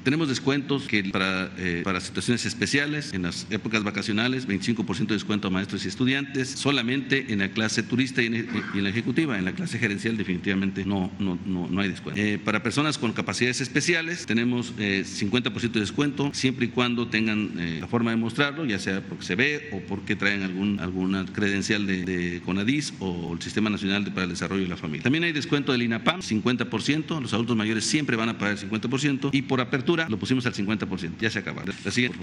[0.02, 5.48] Tenemos descuentos que para, eh, para situaciones especiales, en las épocas vacacionales, 25% de descuento
[5.48, 9.38] a maestros y estudiantes, solamente en la clase turista y en, y en la ejecutiva.
[9.38, 12.20] En la clase gerencial definitivamente no, no, no, no hay descuento.
[12.20, 17.52] Eh, para personas con capacidades especiales tenemos eh, 50% de descuento siempre y cuando tengan
[17.58, 21.24] eh, la forma de mostrarlo, ya sea porque se ve o porque traen algún, alguna
[21.26, 25.04] credencial de, de CONADIS o el Sistema Nacional para el Desarrollo de la Familia.
[25.04, 29.30] También hay descuento del INAPAM, 50%, los adultos mayores siempre van a pagar el 50%
[29.32, 31.64] y por apertura lo pusimos al 50%, ya se acaba.
[31.84, 32.18] La siguiente,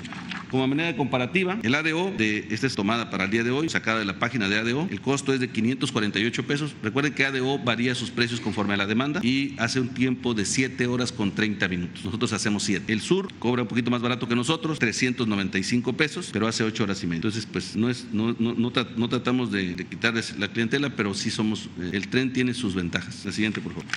[0.49, 3.99] como manera comparativa, el ADO, de, esta es tomada para el día de hoy, sacada
[3.99, 6.75] de la página de ADO, el costo es de 548 pesos.
[6.81, 10.45] Recuerden que ADO varía sus precios conforme a la demanda y hace un tiempo de
[10.45, 12.05] 7 horas con 30 minutos.
[12.05, 12.91] Nosotros hacemos 7.
[12.91, 17.03] El sur cobra un poquito más barato que nosotros, 395 pesos, pero hace 8 horas
[17.03, 17.17] y media.
[17.17, 21.69] Entonces, pues no, es, no, no, tratamos de, de, quitarles la clientela, pero sí somos,
[21.79, 23.25] eh, el tren tiene sus ventajas.
[23.25, 23.87] La siguiente, por favor.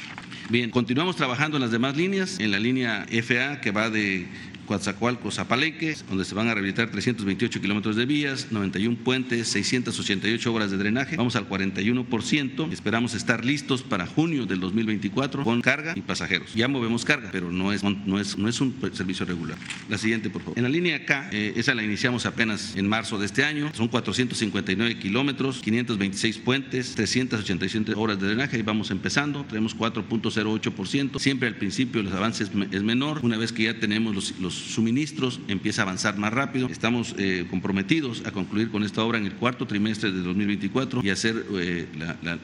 [0.53, 4.27] Bien, continuamos trabajando en las demás líneas, en la línea FA que va de
[4.73, 10.51] Coatzacoalcos a Palenque, donde se van a rehabilitar 328 kilómetros de vías, 91 puentes, 688
[10.51, 11.15] obras de drenaje.
[11.17, 12.73] Vamos al 41%.
[12.73, 16.55] Esperamos estar listos para junio del 2024 con carga y pasajeros.
[16.55, 19.59] Ya movemos carga, pero no es, no es, no es un servicio regular.
[19.91, 20.57] La siguiente, por favor.
[20.57, 23.71] En la línea K, eh, esa la iniciamos apenas en marzo de este año.
[23.75, 28.59] Son 459 kilómetros, 526 puentes, 387 obras de drenaje.
[28.59, 29.45] Y vamos empezando.
[29.45, 31.19] Tenemos 4.08%.
[31.19, 33.21] Siempre al principio los avances es menor.
[33.23, 36.69] Una vez que ya tenemos los, los suministros empieza a avanzar más rápido.
[36.69, 41.11] Estamos eh, comprometidos a concluir con esta obra en el cuarto trimestre de 2024 y
[41.11, 41.87] hacer eh,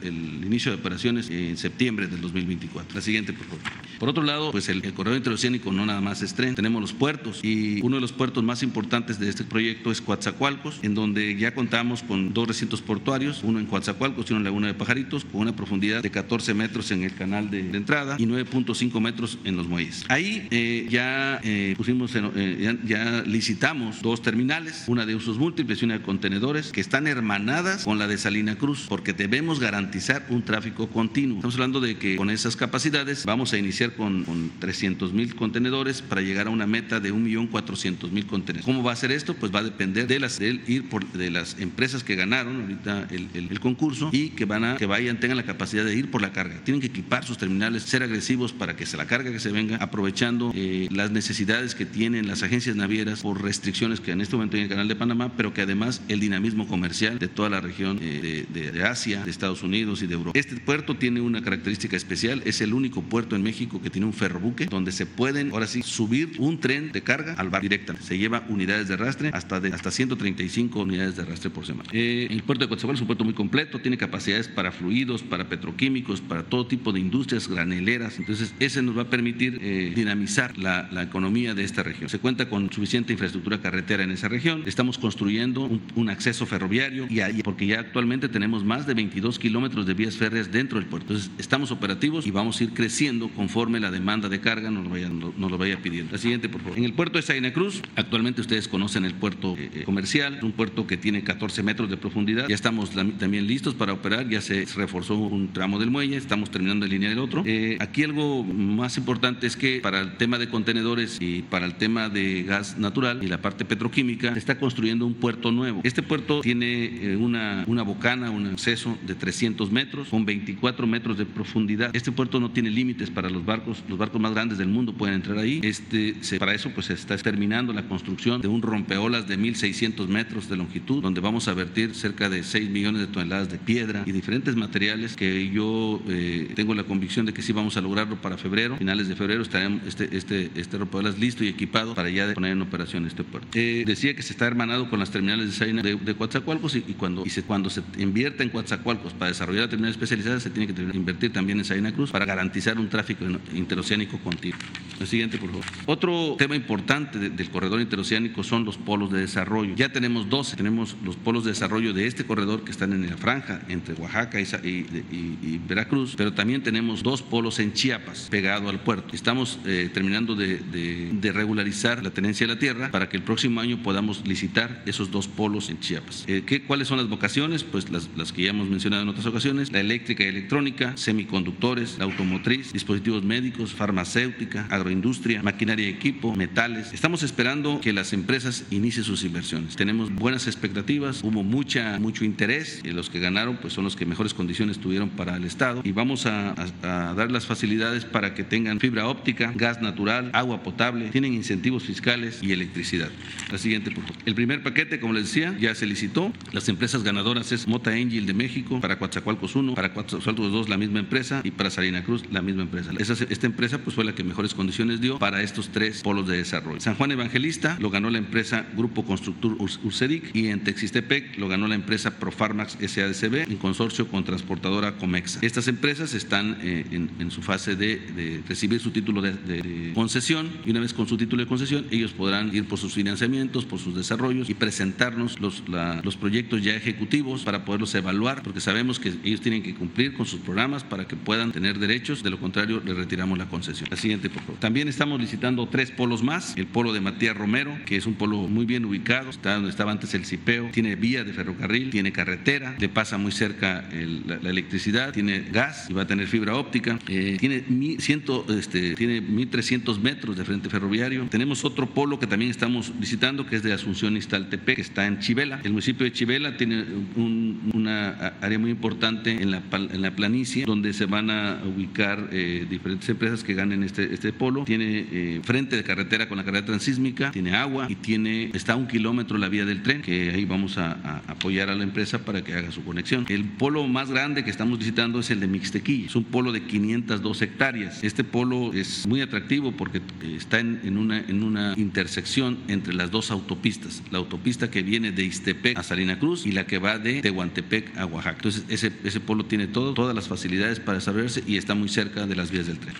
[0.01, 2.95] el inicio de operaciones en septiembre del 2024.
[2.95, 3.59] La siguiente, por favor.
[3.99, 6.93] Por otro lado, pues el, el corredor interoceánico no nada más es tren, tenemos los
[6.93, 11.35] puertos y uno de los puertos más importantes de este proyecto es Coatzacoalcos, en donde
[11.35, 15.25] ya contamos con dos recintos portuarios, uno en Coatzacoalcos y uno en Laguna de Pajaritos,
[15.25, 19.37] con una profundidad de 14 metros en el canal de, de entrada y 9.5 metros
[19.43, 20.05] en los muelles.
[20.07, 21.41] Ahí eh, ya
[21.75, 26.71] pusimos en, eh, ya, licitamos dos terminales, una de usos múltiples y una de contenedores,
[26.71, 31.37] que están hermanadas con la de Salina Cruz, porque debemos garantizar un tráfico continuo.
[31.37, 36.01] Estamos hablando de que con esas capacidades vamos a iniciar con, con 300 mil contenedores
[36.01, 38.65] para llegar a una meta de 1.400.000 contenedores.
[38.65, 39.33] ¿Cómo va a ser esto?
[39.33, 43.07] Pues va a depender de las, del ir por, de las empresas que ganaron ahorita
[43.11, 46.31] el, concurso y que van a que vayan, tengan la capacidad de ir por la
[46.31, 46.63] carga.
[46.63, 49.77] Tienen que equipar sus terminales, ser agresivos para que se la carga que se venga,
[49.77, 54.55] aprovechando eh, las necesidades que tienen las agencias navieras por restricciones que en este momento
[54.55, 57.61] hay en el canal de Panamá, pero que además el dinamismo comercial de toda la
[57.61, 60.39] región eh, de, Asia, de Estados Unidos y de Europa.
[60.39, 64.13] Este puerto tiene una característica especial, es el único puerto en México que tiene un
[64.13, 68.07] ferrobuque donde se pueden ahora sí subir un tren de carga al bar directamente.
[68.07, 71.89] Se lleva unidades de arrastre hasta de hasta 135 unidades de arrastre por semana.
[71.91, 75.49] Eh, el puerto de Coatzacoalcos es un puerto muy completo, tiene capacidades para fluidos, para
[75.49, 78.19] petroquímicos, para todo tipo de industrias graneleras.
[78.19, 82.09] Entonces, ese nos va a permitir eh, dinamizar la, la economía de esta región.
[82.09, 84.63] Se cuenta con suficiente infraestructura carretera en esa región.
[84.65, 89.93] Estamos construyendo un, acceso ferroviario y porque ya actualmente tenemos más de 22 kilómetros de
[89.93, 91.13] vías férreas dentro del puerto.
[91.13, 94.89] Entonces, estamos operativos y vamos a ir creciendo conforme la demanda de carga nos lo
[94.89, 96.11] vaya, nos, lo vaya pidiendo.
[96.11, 96.77] La siguiente, por favor.
[96.77, 100.87] En el puerto de Saina Cruz, actualmente ustedes conocen el puerto eh, comercial, un puerto
[100.87, 102.47] que tiene 14 metros de profundidad.
[102.47, 106.85] Ya estamos también listos para operar, ya se reforzó un tramo del muelle, estamos terminando
[106.85, 107.43] de línea del otro.
[107.45, 111.75] Eh, aquí algo más importante es que para el tema de contenedores y para el
[111.75, 115.81] tema de gas natural y la parte petroquímica, se está construyendo un puerto nuevo.
[115.83, 121.17] Este puerto tiene eh, una, una bocana, un acceso de 300 metros con 24 metros
[121.17, 121.95] de profundidad.
[121.95, 125.15] Este puerto no tiene límites para los barcos, los barcos más grandes del mundo pueden
[125.15, 125.59] entrar ahí.
[125.63, 130.07] Este, se, para eso pues se está terminando la construcción de un rompeolas de 1.600
[130.07, 134.03] metros de longitud, donde vamos a vertir cerca de 6 millones de toneladas de piedra
[134.05, 138.21] y diferentes materiales que yo eh, tengo la convicción de que sí vamos a lograrlo
[138.21, 142.33] para febrero, finales de febrero estaremos este, este, este rompeolas listo y equipado para ya
[142.33, 143.49] poner en operación este puerto.
[143.53, 146.81] Eh, decía que se está hermanado con las terminales de Saina de, de Coatzacoalcos y,
[146.93, 150.73] cuando, y se, cuando se invierta en Coatzacoalcos para desarrollar la terminal especializada se tiene
[150.73, 154.57] que invertir también en Saina Cruz para garantizar un tráfico interoceánico continuo.
[155.01, 155.65] El siguiente, por favor.
[155.85, 159.75] Otro tema importante de, del corredor interoceánico son los polos de desarrollo.
[159.75, 163.17] Ya tenemos 12, tenemos los polos de desarrollo de este corredor que están en la
[163.17, 169.15] franja entre Oaxaca y, Veracruz, pero también tenemos dos polos en Chiapas, pegado al puerto.
[169.15, 173.23] Estamos eh, terminando de, de, de regularizar la tenencia de la tierra para que el
[173.23, 176.25] próximo año podamos licitar esos dos polos en Chiapas.
[176.27, 177.63] Eh, ¿qué, ¿Cuáles son las vocaciones?
[177.63, 182.03] Pues las, que ya hemos mencionado en otras ocasiones, la eléctrica y electrónica, semiconductores, la
[182.05, 186.93] automotriz, dispositivos médicos, farmacéutica, agroindustria, maquinaria y equipo, metales.
[186.93, 189.75] Estamos esperando que las empresas inicien sus inversiones.
[189.75, 194.05] Tenemos buenas expectativas, hubo mucha, mucho interés y los que ganaron pues son los que
[194.05, 196.51] mejores condiciones tuvieron para el Estado y vamos a,
[196.83, 201.38] a, a dar las facilidades para que tengan fibra óptica, gas natural, agua potable, tienen
[201.39, 203.09] incentivos fiscales y electricidad.
[203.51, 204.03] La siguiente, por.
[204.25, 206.31] El primer paquete, como les decía, ya se licitó.
[206.51, 210.77] Las empresas ganadoras es Mota Angel de México, para Coatzacoalcos 1, para Coatzacoalcos 2 la
[210.77, 212.91] misma empresa y para Salina Cruz la misma empresa.
[212.97, 216.37] Esa, esta empresa pues fue la que mejores condiciones dio para estos tres polos de
[216.37, 216.79] desarrollo.
[216.79, 221.67] San Juan Evangelista lo ganó la empresa Grupo Constructor Ursedic y en Texistepec lo ganó
[221.67, 225.39] la empresa Profarmax SADCB en consorcio con transportadora Comexa.
[225.41, 230.71] Estas empresas están eh, en, su fase de, recibir su título de, de, concesión y
[230.71, 233.95] una vez con su título de concesión ellos podrán ir por sus financiamientos, por sus
[233.95, 235.63] desarrollos y presentarnos los,
[236.03, 240.25] los proyectos ya ejecutivos para poderlos evaluar porque sabemos que ellos tienen que cumplir con
[240.25, 243.89] sus programas para que puedan tener derechos, de lo contrario le retiramos la concesión.
[243.89, 244.59] La siguiente, por favor.
[244.59, 248.47] También estamos licitando tres polos más, el polo de Matías Romero, que es un polo
[248.47, 252.75] muy bien ubicado, está donde estaba antes el CIPEO, tiene vía de ferrocarril, tiene carretera,
[252.79, 257.37] le pasa muy cerca la, electricidad, tiene gas y va a tener fibra óptica, eh,
[257.39, 261.18] tiene, mi, ciento, este, tiene 1.300 metros de frente ferroviario.
[261.27, 265.19] Tenemos otro polo que también estamos visitando, que es de Asunción Iztaltepec, que está en
[265.19, 265.59] Chivela.
[265.63, 266.83] El municipio de Chivela tiene
[267.15, 272.29] un, una área muy importante en la, en la planicie, donde se van a ubicar
[272.31, 274.63] eh, diferentes empresas que ganen este, este polo.
[274.63, 278.75] Tiene eh, frente de carretera con la carretera transísmica, tiene agua y tiene, está a
[278.75, 282.43] un kilómetro la vía del tren, que ahí vamos a, apoyar a la empresa para
[282.43, 283.25] que haga su conexión.
[283.29, 286.63] El polo más grande que estamos visitando es el de Mixtequí, es un polo de
[286.63, 288.03] 502 hectáreas.
[288.03, 290.01] Este polo es muy atractivo porque
[290.35, 295.11] está en, en, una, en una intersección entre las dos autopistas, la autopista que viene
[295.11, 298.37] de Ixtepec a Salina Cruz y la que va de Tehuantepec a Oaxaca.
[298.37, 302.27] Entonces ese, ese polo tiene todo, todas las facilidades para desarrollarse y está muy cerca
[302.27, 302.95] de las vías del tren.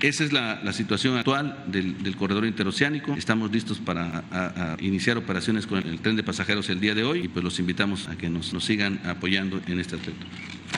[0.00, 3.12] Esa es la, situación actual del, corredor interoceánico.
[3.14, 4.24] Estamos listos para
[4.80, 8.08] iniciar operaciones con el tren de pasajeros el día de hoy y pues los invitamos
[8.08, 10.24] a que nos, nos sigan apoyando en este aspecto.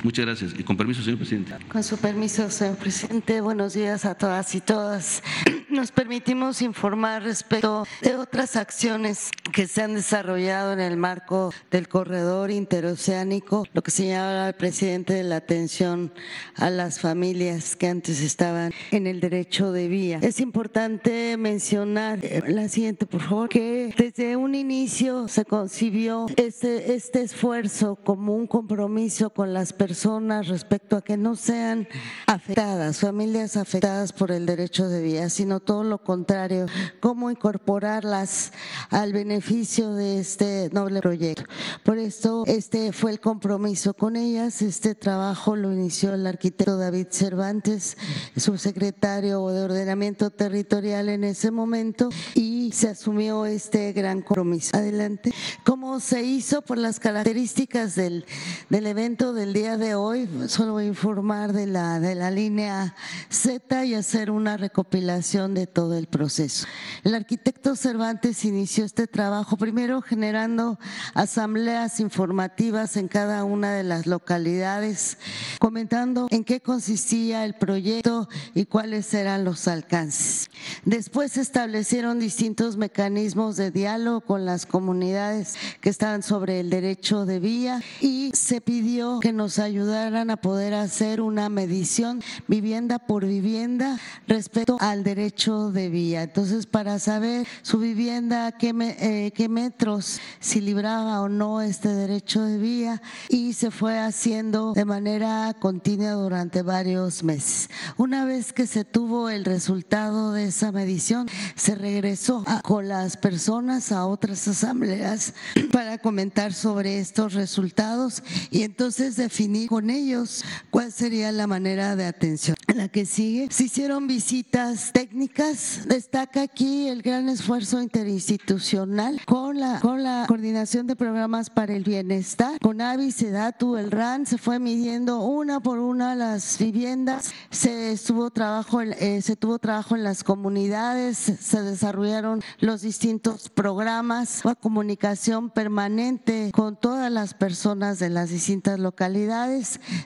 [0.02, 0.55] Muchas gracias.
[0.59, 1.52] Y con permiso, señor presidente.
[1.68, 3.40] Con su permiso, señor presidente.
[3.40, 5.22] Buenos días a todas y todas.
[5.68, 11.88] Nos permitimos informar respecto de otras acciones que se han desarrollado en el marco del
[11.88, 16.12] corredor interoceánico, lo que señala el presidente de la atención
[16.57, 20.18] a las familias que antes estaban en el derecho de vía.
[20.20, 26.94] Es importante mencionar, eh, la siguiente, por favor, que desde un inicio se concibió este,
[26.94, 31.88] este esfuerzo como un compromiso con las personas respecto a que no sean
[32.27, 36.66] afectadas, familias afectadas por el derecho de vía, sino todo lo contrario,
[37.01, 38.53] cómo incorporarlas
[38.90, 41.45] al beneficio de este noble proyecto.
[41.83, 44.62] Por esto, este fue el compromiso con ellas.
[44.62, 47.97] Este trabajo lo inició el arquitecto David Cervantes,
[48.37, 54.77] subsecretario de Ordenamiento Territorial en ese momento, y se asumió este gran compromiso.
[54.77, 55.33] Adelante.
[55.64, 56.62] ¿Cómo se hizo?
[56.62, 58.25] Por las características del,
[58.68, 62.94] del evento del día de hoy, solo voy a informar de la, de la línea
[63.30, 66.66] Z y hacer una recopilación de todo el proceso.
[67.04, 70.78] El arquitecto Cervantes inició este trabajo primero generando
[71.14, 75.18] asambleas informativas en cada una de las localidades,
[75.58, 80.50] comentando en qué consistía el proyecto y cuáles eran los alcances.
[80.85, 87.24] Después se establecieron distintos mecanismos de diálogo con las comunidades que estaban sobre el derecho
[87.26, 93.25] de vía y se pidió que nos ayudaran a poder hacer una medición vivienda por
[93.27, 96.22] vivienda respecto al derecho de vía.
[96.22, 101.88] Entonces, para saber su vivienda, qué, me, eh, qué metros, si libraba o no este
[101.88, 107.70] derecho de vía, y se fue haciendo de manera continua durante varios meses.
[107.96, 113.16] Una vez que se tuvo el resultado de esa medición, se regresó a, con las
[113.16, 115.35] personas a otras asambleas
[115.72, 120.44] para comentar sobre estos resultados y entonces definir con ellos.
[120.70, 122.56] Cuál sería la manera de atención.
[122.74, 129.78] La que sigue, se hicieron visitas técnicas, destaca aquí el gran esfuerzo interinstitucional con la,
[129.80, 134.59] con la coordinación de programas para el bienestar, con AVI, SEDATU, el RAN, se fue
[134.59, 140.24] midiendo una por una las viviendas, se estuvo trabajo, eh, se tuvo trabajo en las
[140.24, 148.30] comunidades, se desarrollaron los distintos programas, una comunicación permanente con todas las personas de las
[148.30, 149.32] distintas localidades,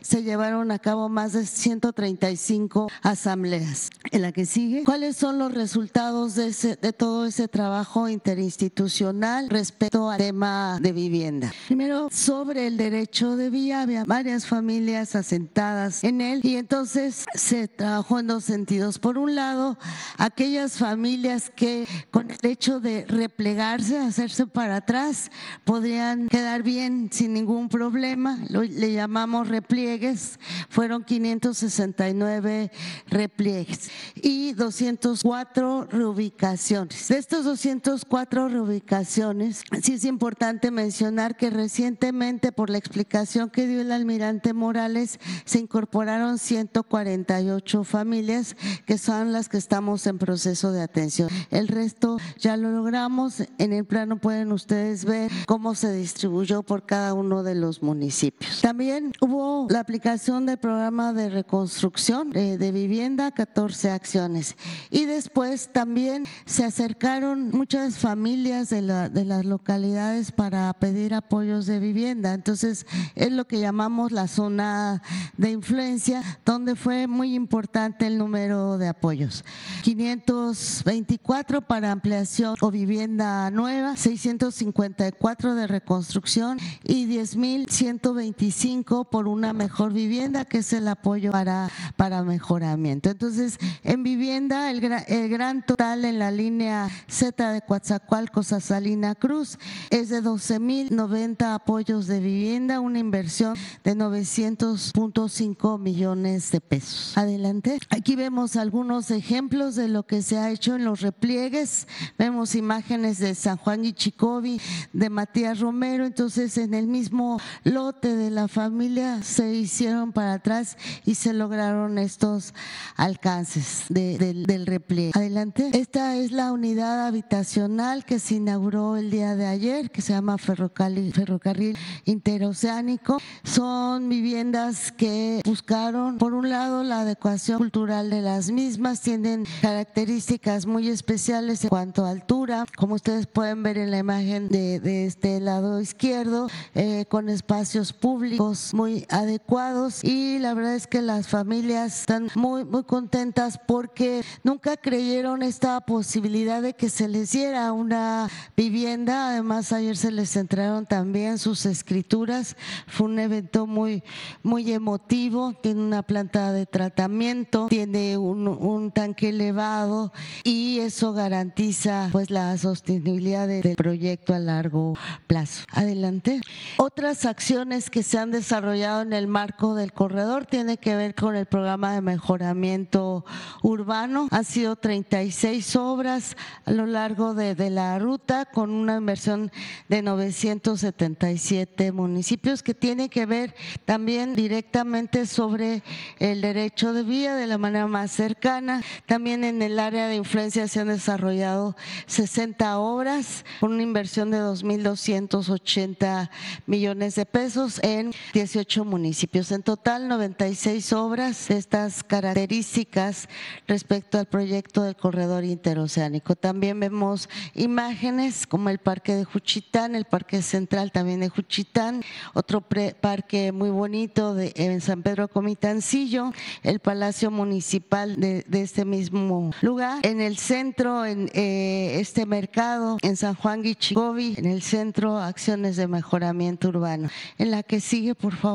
[0.01, 3.91] se llevaron a cabo más de 135 asambleas.
[4.11, 10.09] En la que sigue, ¿cuál ¿Cuáles son los resultados de todo ese trabajo interinstitucional respecto
[10.09, 11.53] al tema de vivienda?
[11.66, 17.68] Primero, sobre el derecho de vía, había varias familias asentadas en él y entonces se
[17.68, 18.99] trabajó en dos sentidos.
[18.99, 19.77] Por un lado,
[20.16, 25.31] aquellas familias que con el hecho de replegarse, hacerse para atrás,
[25.64, 30.39] podrían quedar bien sin ningún problema, le llamamos repliegues,
[30.69, 32.71] fueron 569
[33.09, 37.09] repliegues y 204 reubicaciones.
[37.09, 43.81] De estos 204 reubicaciones, sí es importante mencionar que recientemente, por la explicación que dio
[43.81, 50.83] el almirante Morales, se incorporaron 148 familias que son las que estamos en proceso de
[50.83, 51.29] atención.
[51.51, 53.43] El resto ya lo logramos.
[53.59, 58.61] En el plano pueden ustedes ver cómo se distribuyó por cada uno de los municipios.
[58.61, 64.57] También hubo la aplicación del programa de reconstrucción de, de vivienda, 14 acciones.
[64.90, 71.66] Y después también se acercaron muchas familias de, la, de las localidades para pedir apoyos
[71.66, 72.34] de vivienda.
[72.34, 75.02] Entonces, es lo que llamamos la zona
[75.36, 79.44] de influencia, donde fue muy importante el número de apoyos.
[79.82, 90.44] 524 para ampliación o vivienda nueva, 654 de reconstrucción y 10.125 por una mejor vivienda,
[90.44, 93.11] que es el apoyo para, para mejoramiento.
[93.11, 99.14] Entonces, en vivienda, el, el gran total en la línea Z de Coatzacoalcos a Salina
[99.14, 99.59] Cruz
[99.90, 107.16] es de 12.090 apoyos de vivienda, una inversión de 900.5 millones de pesos.
[107.16, 107.78] Adelante.
[107.90, 111.86] Aquí vemos algunos ejemplos de lo que se ha hecho en los repliegues.
[112.18, 114.61] Vemos imágenes de San Juan y Chicobi,
[114.92, 116.07] de Matías Romero.
[116.07, 118.86] Entonces, en el mismo lote de la familia
[119.22, 122.55] se hicieron para atrás y se lograron estos
[122.97, 125.12] alcances del repliegue.
[125.14, 125.70] Adelante.
[125.72, 130.39] Esta es la unidad habitacional que se inauguró el día de ayer, que se llama
[130.39, 133.18] Ferrocarril, Interoceánico.
[133.43, 140.66] Son viviendas que buscaron, por un lado, la adecuación cultural de las mismas, tienen características
[140.66, 145.07] muy especiales en cuanto a altura, como ustedes pueden ver en la imagen de, de
[145.07, 151.29] este lado izquierdo, eh, con espacios públicos muy adecuados y la verdad es que las
[151.29, 157.72] familias están muy, muy contentas porque nunca creyeron esta posibilidad de que se les diera
[157.72, 159.31] una vivienda.
[159.31, 162.55] Además, ayer se les entraron también sus escrituras.
[162.87, 164.03] Fue un evento muy,
[164.43, 165.55] muy emotivo.
[165.55, 170.12] Tiene una planta de tratamiento, tiene un, un tanque elevado
[170.45, 175.64] y eso garantiza pues la sostenibilidad del proyecto a largo plazo.
[175.72, 176.43] Adelante.
[176.77, 181.37] Otras acciones que se han desarrollado en el marco del corredor tiene que ver con
[181.37, 183.25] el programa de mejoramiento
[183.62, 184.27] urbano.
[184.33, 189.53] Han sido 36 obras a lo largo de, de la ruta con una inversión
[189.89, 193.55] de 977 municipios que tiene que ver
[193.85, 195.85] también directamente sobre
[196.19, 198.83] el derecho de vía de la manera más cercana.
[199.07, 204.41] También en el área de influencia se han desarrollado 60 obras con una inversión de
[204.41, 206.31] 2.280
[206.67, 209.52] millones de pesos en 18 municipios.
[209.52, 213.28] En total, 96 obras de estas características
[213.66, 216.36] respecto al proyecto del corredor interoceánico.
[216.36, 222.02] También vemos imágenes como el Parque de Juchitán, el Parque Central también de Juchitán,
[222.32, 226.32] otro parque muy bonito de, en San Pedro Comitancillo,
[226.62, 230.00] el Palacio Municipal de, este mismo lugar.
[230.02, 235.76] En el centro, en eh, este mercado, en San Juan Guichigobi, en el centro, acciones
[235.76, 237.11] de mejoramiento urbano.
[237.36, 238.45] En la que sigue, por favor,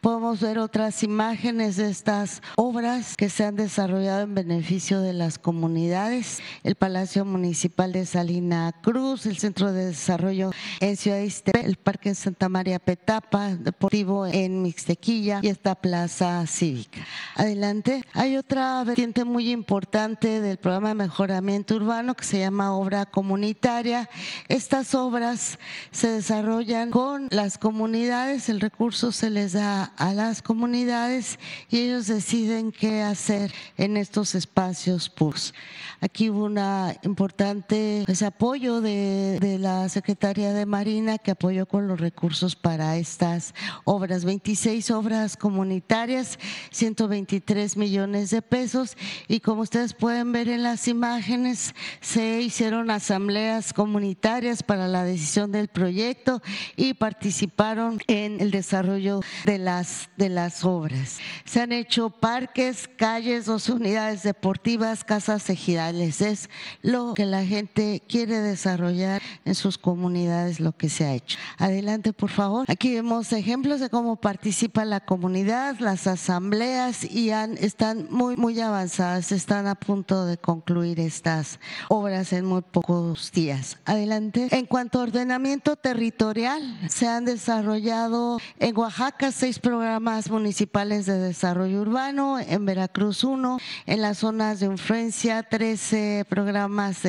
[0.00, 5.38] podemos ver otras imágenes de estas obras que se han desarrollado en beneficio de las
[5.38, 6.40] comunidades.
[6.62, 12.14] El Palacio Municipal de Salina Cruz, el Centro de Desarrollo en Ciudad Ixtepe, el Parque
[12.14, 17.00] Santa María Petapa, Deportivo en Mixtequilla y esta Plaza Cívica.
[17.34, 18.04] Adelante.
[18.14, 24.08] Hay otra vertiente muy importante del programa de mejoramiento urbano que se llama obra comunitaria.
[24.48, 25.58] Estas obras
[25.90, 31.38] se desarrollan con las comunidades, el recurso se les da a las comunidades
[31.70, 35.54] y ellos deciden qué hacer en estos espacios PURS.
[36.00, 41.88] Aquí hubo una importante pues, apoyo de, de la Secretaría de Marina que apoyó con
[41.88, 44.24] los recursos para estas obras.
[44.24, 46.38] 26 obras comunitarias,
[46.70, 48.96] 123 millones de pesos
[49.28, 55.52] y como ustedes pueden ver en las imágenes, se hicieron asambleas comunitarias para la decisión
[55.52, 56.42] del proyecto
[56.76, 61.18] y participaron en el desarrollo de las, de las obras.
[61.44, 65.85] Se han hecho parques, calles, dos unidades deportivas casas ejidales.
[65.94, 66.48] Es
[66.82, 71.38] lo que la gente quiere desarrollar en sus comunidades, lo que se ha hecho.
[71.58, 72.64] Adelante, por favor.
[72.68, 78.60] Aquí vemos ejemplos de cómo participa la comunidad, las asambleas y han, están muy, muy
[78.60, 83.78] avanzadas, están a punto de concluir estas obras en muy pocos días.
[83.84, 84.48] Adelante.
[84.50, 91.80] En cuanto a ordenamiento territorial, se han desarrollado en Oaxaca seis programas municipales de desarrollo
[91.80, 95.42] urbano, en Veracruz uno, en las zonas de influencia
[95.76, 97.02] 13 programas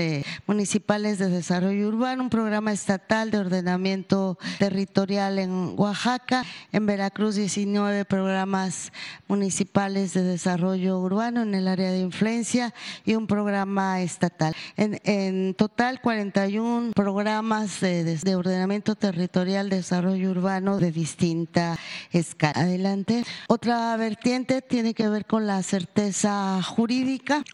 [0.46, 6.44] municipales de desarrollo urbano, un programa estatal de ordenamiento territorial en Oaxaca,
[6.74, 8.92] en Veracruz 19 programas
[9.30, 12.74] municipales de desarrollo urbano en el área de influencia
[13.06, 14.54] y un programa estatal.
[14.76, 21.80] En, total 41 programas de, de ordenamiento territorial, desarrollo urbano de distinta
[22.12, 22.64] escala.
[22.64, 23.24] Adelante.
[23.48, 27.46] Otra vertiente tiene que ver con la certeza jurídica.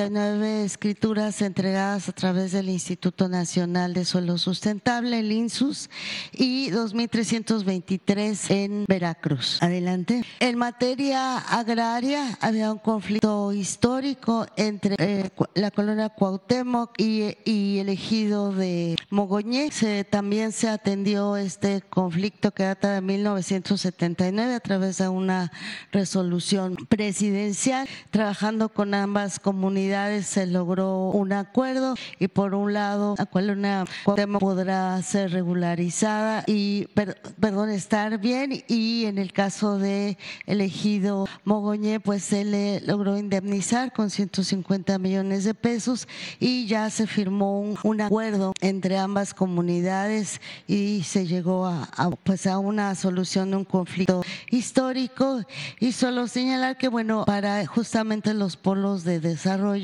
[0.00, 5.90] 439 escrituras entregadas a través del Instituto Nacional de Suelo Sustentable, el INSUS,
[6.32, 9.58] y 2.323 en Veracruz.
[9.60, 10.24] Adelante.
[10.40, 17.90] En materia agraria había un conflicto histórico entre eh, la colonia Cuauhtémoc y, y el
[17.90, 19.70] ejido de Mogoñé.
[19.70, 25.52] Se, también se atendió este conflicto que data de 1979 a través de una
[25.92, 27.86] resolución presidencial.
[28.10, 29.89] Trabajando con ambas comunidades
[30.22, 38.18] se logró un acuerdo y por un lado Cuauhtémoc podrá ser regularizada y, perdón, estar
[38.18, 40.16] bien y en el caso de
[40.46, 46.06] elegido Mogoñé pues se le logró indemnizar con 150 millones de pesos
[46.38, 51.88] y ya se firmó un, acuerdo entre ambas comunidades y se llegó a,
[52.24, 55.42] pues a una solución de un conflicto histórico.
[55.78, 59.79] Y solo señalar que bueno para justamente los polos de desarrollo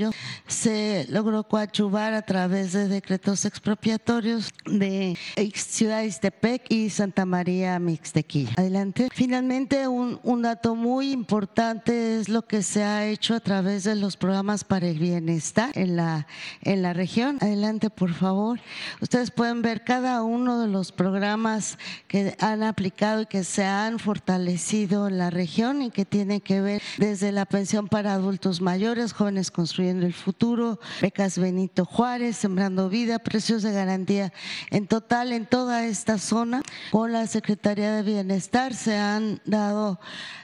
[0.47, 5.17] se logró coachuvar a través de decretos expropiatorios de
[5.55, 8.53] ciudades de Pec y Santa María Mixtequilla.
[8.57, 9.09] Adelante.
[9.13, 13.97] Finalmente un, un dato muy importante es lo que se ha hecho a través de
[13.97, 16.27] los programas para el bienestar en la
[16.63, 17.39] en la región.
[17.41, 18.61] Adelante, por favor.
[19.01, 21.79] Ustedes pueden ver cada uno de los programas
[22.09, 26.61] que han aplicado y que se han fortalecido en la región y que tienen que
[26.61, 29.51] ver desde la pensión para adultos mayores, jóvenes
[29.87, 34.33] construyendo el futuro, becas Benito Juárez, sembrando vida, precios de garantía.
[34.71, 40.01] En total, en toda esta zona, con la Secretaría de Bienestar se han dado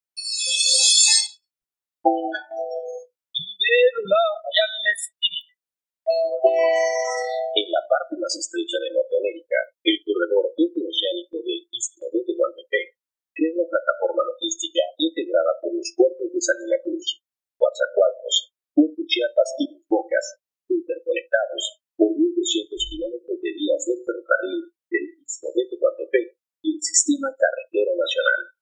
[6.40, 12.88] En la parte más estrecha de Norteamérica, el corredor interoceánico del Istmo de Tehuantepec
[13.36, 17.28] crea una plataforma logística integrada por los puertos de San Cruz,
[17.60, 20.40] Coatzacoalcos, Puerto Chiapas y Bocas,
[20.72, 24.64] interconectados por 1.200 kilómetros de vías del ferrocarril
[24.96, 26.28] del Istmo de Tehuantepec
[26.64, 28.59] y el Sistema Carretero Nacional.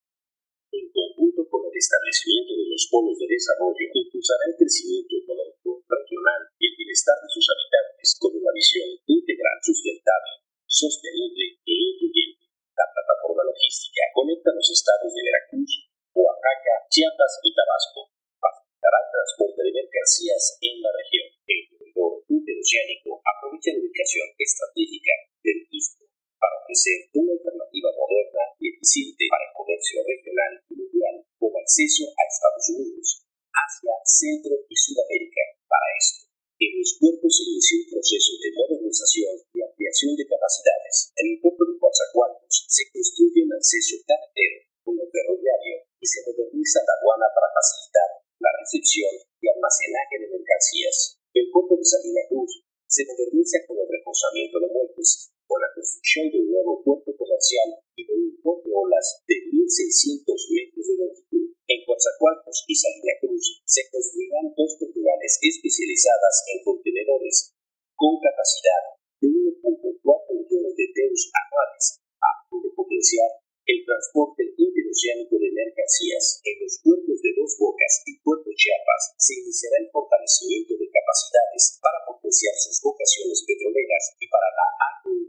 [0.77, 6.41] En conjunto con el establecimiento de los polos de desarrollo, impulsará el crecimiento económico regional
[6.61, 12.45] y el bienestar de sus habitantes con una visión integral, sustentable, sostenible e incluyente.
[12.77, 15.71] La plataforma logística conecta los estados de Veracruz,
[16.13, 18.13] Oaxaca, Chiapas y Tabasco.
[18.37, 21.27] Facilitará el transporte de mercancías en la región.
[21.41, 26.06] El corredor interoceánico aprovecha la ubicación estratégica del istmo
[26.39, 32.05] para ofrecer una alternativa moderna y eficiente para el comercio regional y mundial, como acceso
[32.13, 33.07] a Estados Unidos,
[33.53, 35.43] Asia, Centro y Sudamérica.
[35.67, 36.27] Para esto,
[36.57, 41.13] en los puertos se inició un proceso de modernización y ampliación de capacidades.
[41.21, 46.25] En el puerto de Coatzacoalcos se construye un acceso carretero con el ferroviario y se
[46.25, 48.09] moderniza la aduana para facilitar
[48.41, 51.21] la recepción y almacenaje de mercancías.
[51.33, 56.27] El puerto de Salina Cruz se moderniza con el reforzamiento de muelles, con la construcción
[56.29, 61.45] de un nuevo puerto comercial y de un de olas de 1.600 metros de longitud.
[61.67, 67.55] En Coatzacoalcos y Salina Cruz se construirán dos terminales especializadas en contenedores
[67.95, 68.83] con capacidad
[69.19, 69.99] de 1.4
[70.31, 71.83] millones de euros anuales
[72.23, 73.31] a fin de potenciar
[73.67, 79.43] el transporte interoceánico de mercancías en los puertos de Dos Bocas y Puerto Chiapas se
[79.43, 84.67] iniciará el fortalecimiento de capacidades para potenciar sus vocaciones petroleras y para la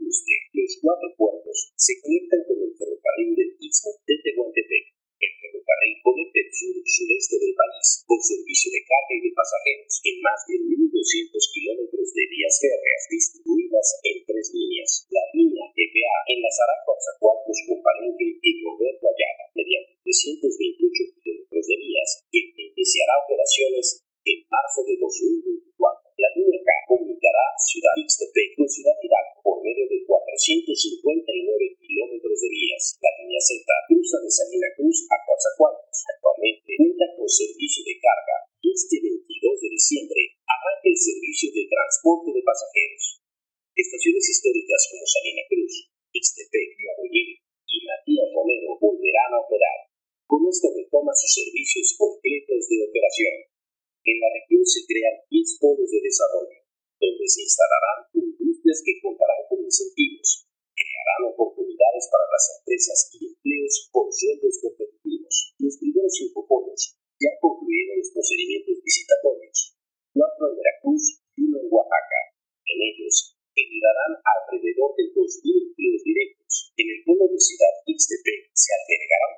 [0.09, 4.85] Los cuatro puertos se conectan con el ferrocarril del Istmo de Tehuantepec.
[5.21, 10.17] El ferrocarril conecta el sur-sureste del país con servicio de carga y de pasajeros en
[10.25, 15.05] más de 1.200 kilómetros de vías férreas distribuidas en tres líneas.
[15.13, 22.09] La línea EPA enlazará Coatzacoalcos con Palenque y Roberto Ayala mediante 328 kilómetros de vías
[22.33, 26.08] que iniciará operaciones en marzo de 2024.
[26.19, 32.49] La línea K comunicará Ciudad Ixtepec con Ciudad Hidalgo por medio de 459 kilómetros de
[32.51, 32.83] vías.
[32.99, 35.99] La línea Z cruza de Salina Cruz a Coatzacoalcos.
[36.11, 38.49] Actualmente cuenta con servicio de carga
[38.79, 43.23] este 22 de diciembre arranca el servicio de transporte de pasajeros.
[43.75, 45.73] Estaciones históricas como Salina Cruz,
[46.15, 49.79] Ixtepec, Yaboyín y Matías Romero volverán a operar.
[50.27, 53.48] Con esto retoma sus servicios completos de operación.
[54.09, 56.65] En la región se crean 10 polos de desarrollo,
[56.97, 63.85] donde se instalarán industrias que contarán con incentivos, crearán oportunidades para las empresas y empleos
[63.93, 65.53] con sueldos competitivos.
[65.61, 69.77] Los primeros cinco polos ya concluyeron los procedimientos licitatorios,
[70.17, 71.03] cuatro en Veracruz
[71.37, 72.21] y uno en Oaxaca.
[72.65, 76.73] En ellos generarán alrededor de 2.000 empleos directos.
[76.81, 79.25] En el polo de Ciudad Ixtepec se agregará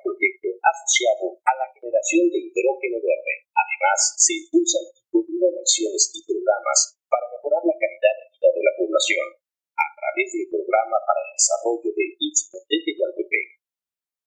[0.62, 3.34] asociado a la generación de hidrógeno verde.
[3.50, 6.78] Además, se impulsan y continúan acciones y programas
[7.10, 9.26] para mejorar la calidad de vida de la población
[9.74, 13.48] a través del programa para el desarrollo del Istmo de Tehuantepec.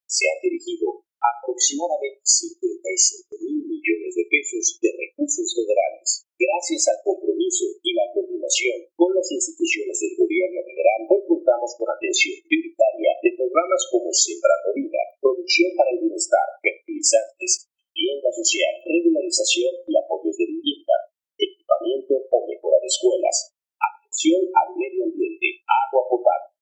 [0.05, 6.30] Se han dirigido aproximadamente 55 mil millones de pesos de recursos federales.
[6.38, 12.41] Gracias al compromiso y la coordinación con las instituciones del gobierno federal, contamos con atención
[12.45, 19.93] prioritaria de programas como Sembrando Vida, Producción para el Bienestar, Fertilizantes, Vivienda Social, Regularización y
[19.97, 20.95] Apoyos de Vivienda,
[21.38, 26.53] Equipamiento o Mejora de Escuelas, Atención al Medio Ambiente, Agua Potable,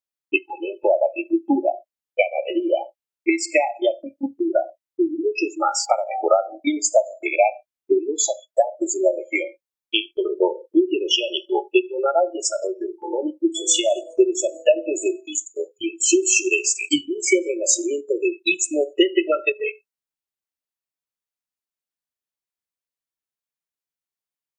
[0.44, 1.72] Fomento a la Agricultura,
[2.12, 2.82] Ganadería,
[3.24, 4.62] Pesca y Agricultura,
[5.04, 7.54] y muchos más para mejorar el bienestar integral
[7.88, 9.50] de los habitantes de la región.
[9.94, 15.86] El corredor interoceánico detonará el desarrollo económico y social de los habitantes del Istmo y
[15.94, 16.82] el sur-sureste.
[16.90, 19.76] Inicia el renacimiento del Istmo de Tehuantepec.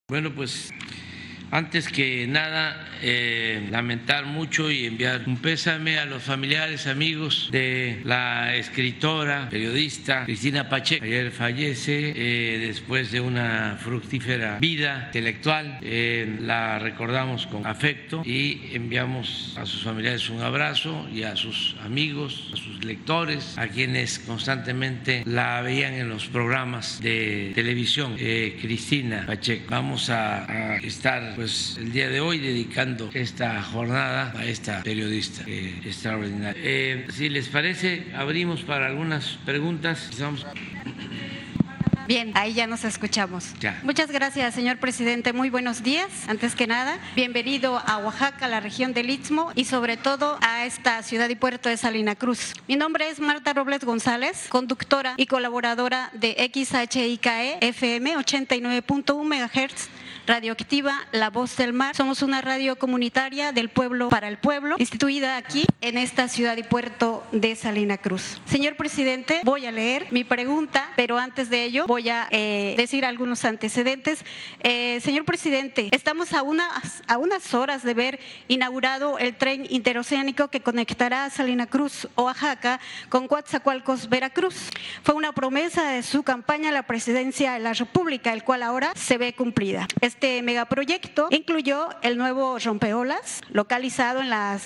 [0.08, 0.70] Bueno, pues
[1.54, 8.00] antes que nada, eh, lamentar mucho y enviar un pésame a los familiares, amigos de
[8.02, 11.04] la escritora, periodista Cristina Pacheco.
[11.04, 15.78] Ayer fallece eh, después de una fructífera vida intelectual.
[15.82, 21.76] Eh, la recordamos con afecto y enviamos a sus familiares un abrazo y a sus
[21.84, 28.16] amigos, a sus lectores, a quienes constantemente la veían en los programas de televisión.
[28.16, 29.66] Cristina Pacheco.
[29.68, 35.78] Vamos a, estar pues el día de hoy dedicando esta jornada a esta periodista eh,
[35.84, 36.58] extraordinaria.
[36.64, 40.08] Eh, si les parece, abrimos para algunas preguntas.
[40.10, 40.46] Estamos...
[42.08, 43.52] Bien, ahí ya nos escuchamos.
[43.60, 43.78] Ya.
[43.82, 45.34] Muchas gracias, señor presidente.
[45.34, 46.08] Muy buenos días.
[46.28, 51.02] Antes que nada, bienvenido a Oaxaca, la región del Istmo y sobre todo a esta
[51.02, 52.54] ciudad y puerto de Salina Cruz.
[52.68, 59.93] Mi nombre es Marta Robles González, conductora y colaboradora de XHIKE FM 89.1 MHz
[60.26, 61.94] radioactiva La Voz del Mar.
[61.94, 66.62] Somos una radio comunitaria del pueblo para el pueblo, instituida aquí en esta ciudad y
[66.62, 68.40] puerto de Salina Cruz.
[68.46, 73.04] Señor presidente, voy a leer mi pregunta, pero antes de ello voy a eh, decir
[73.04, 74.24] algunos antecedentes.
[74.60, 80.48] Eh, señor presidente, estamos a unas, a unas horas de ver inaugurado el tren interoceánico
[80.48, 84.70] que conectará Salina Cruz, Oaxaca, con Coatzacoalcos, Veracruz.
[85.02, 88.92] Fue una promesa de su campaña a la presidencia de la República, el cual ahora
[88.94, 89.86] se ve cumplida.
[90.14, 94.60] Este megaproyecto incluyó el nuevo rompeolas, localizado en, la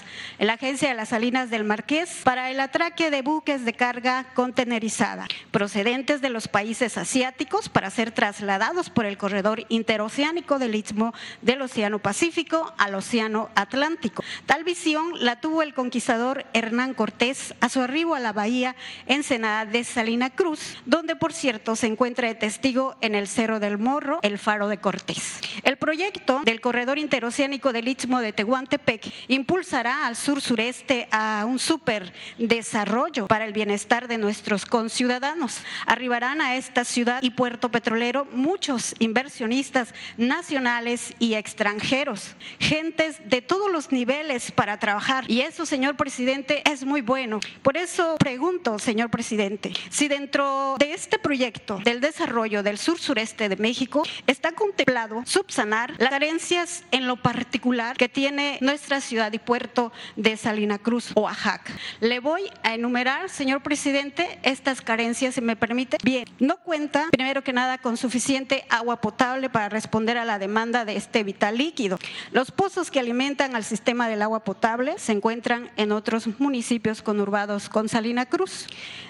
[0.46, 6.20] Agencia de las Salinas del Marqués, para el atraque de buques de carga contenerizada, procedentes
[6.20, 11.98] de los países asiáticos para ser trasladados por el corredor interoceánico del Istmo del Océano
[11.98, 14.22] Pacífico al Océano Atlántico.
[14.44, 18.76] Tal visión la tuvo el conquistador Hernán Cortés a su arribo a la bahía
[19.06, 23.78] Ensenada de Salina Cruz, donde por cierto se encuentra de testigo en el Cerro del
[23.78, 25.37] Morro, el Faro de Cortés.
[25.62, 32.12] El proyecto del corredor interoceánico del Istmo de Tehuantepec impulsará al sur-sureste a un super
[32.38, 35.62] desarrollo para el bienestar de nuestros conciudadanos.
[35.86, 43.70] Arribarán a esta ciudad y puerto petrolero muchos inversionistas nacionales y extranjeros, gentes de todos
[43.70, 45.24] los niveles para trabajar.
[45.28, 47.40] Y eso, señor presidente, es muy bueno.
[47.62, 53.56] Por eso pregunto, señor presidente, si dentro de este proyecto del desarrollo del sur-sureste de
[53.56, 59.92] México está contemplado subsanar las carencias en lo particular que tiene nuestra ciudad y puerto
[60.16, 61.70] de Salina Cruz, Oaxaca.
[62.00, 65.98] Le voy a enumerar, señor presidente, estas carencias, si me permite.
[66.02, 70.86] Bien, no cuenta, primero que nada, con suficiente agua potable para responder a la demanda
[70.86, 71.98] de este vital líquido.
[72.32, 77.68] Los pozos que alimentan al sistema del agua potable se encuentran en otros municipios conurbados
[77.68, 78.66] con Salina Cruz.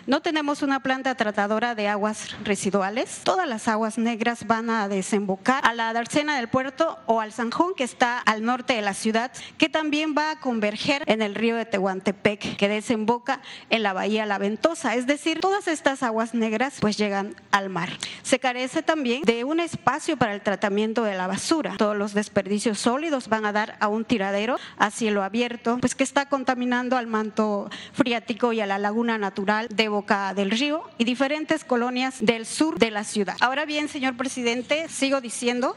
[0.06, 3.20] No tenemos una planta tratadora de aguas residuales.
[3.22, 7.74] Todas las aguas negras van a desembocar a la Darcena del Puerto o al Sanjón,
[7.76, 11.54] que está al norte de la ciudad, que también va a converger en el río
[11.54, 14.94] de Tehuantepec, que desemboca en la bahía La Ventosa.
[14.94, 17.90] Es decir, todas estas aguas negras pues llegan al mar.
[18.22, 21.74] Se carece también de un espacio para el tratamiento de la basura.
[21.76, 26.04] Todos los desperdicios sólidos van a dar a un tiradero a cielo abierto, pues que
[26.04, 31.04] está contaminando al manto friático y a la laguna natural de Boca del Río y
[31.04, 33.36] diferentes colonias del sur de la ciudad.
[33.40, 35.76] Ahora bien, señor presidente, sigo diciendo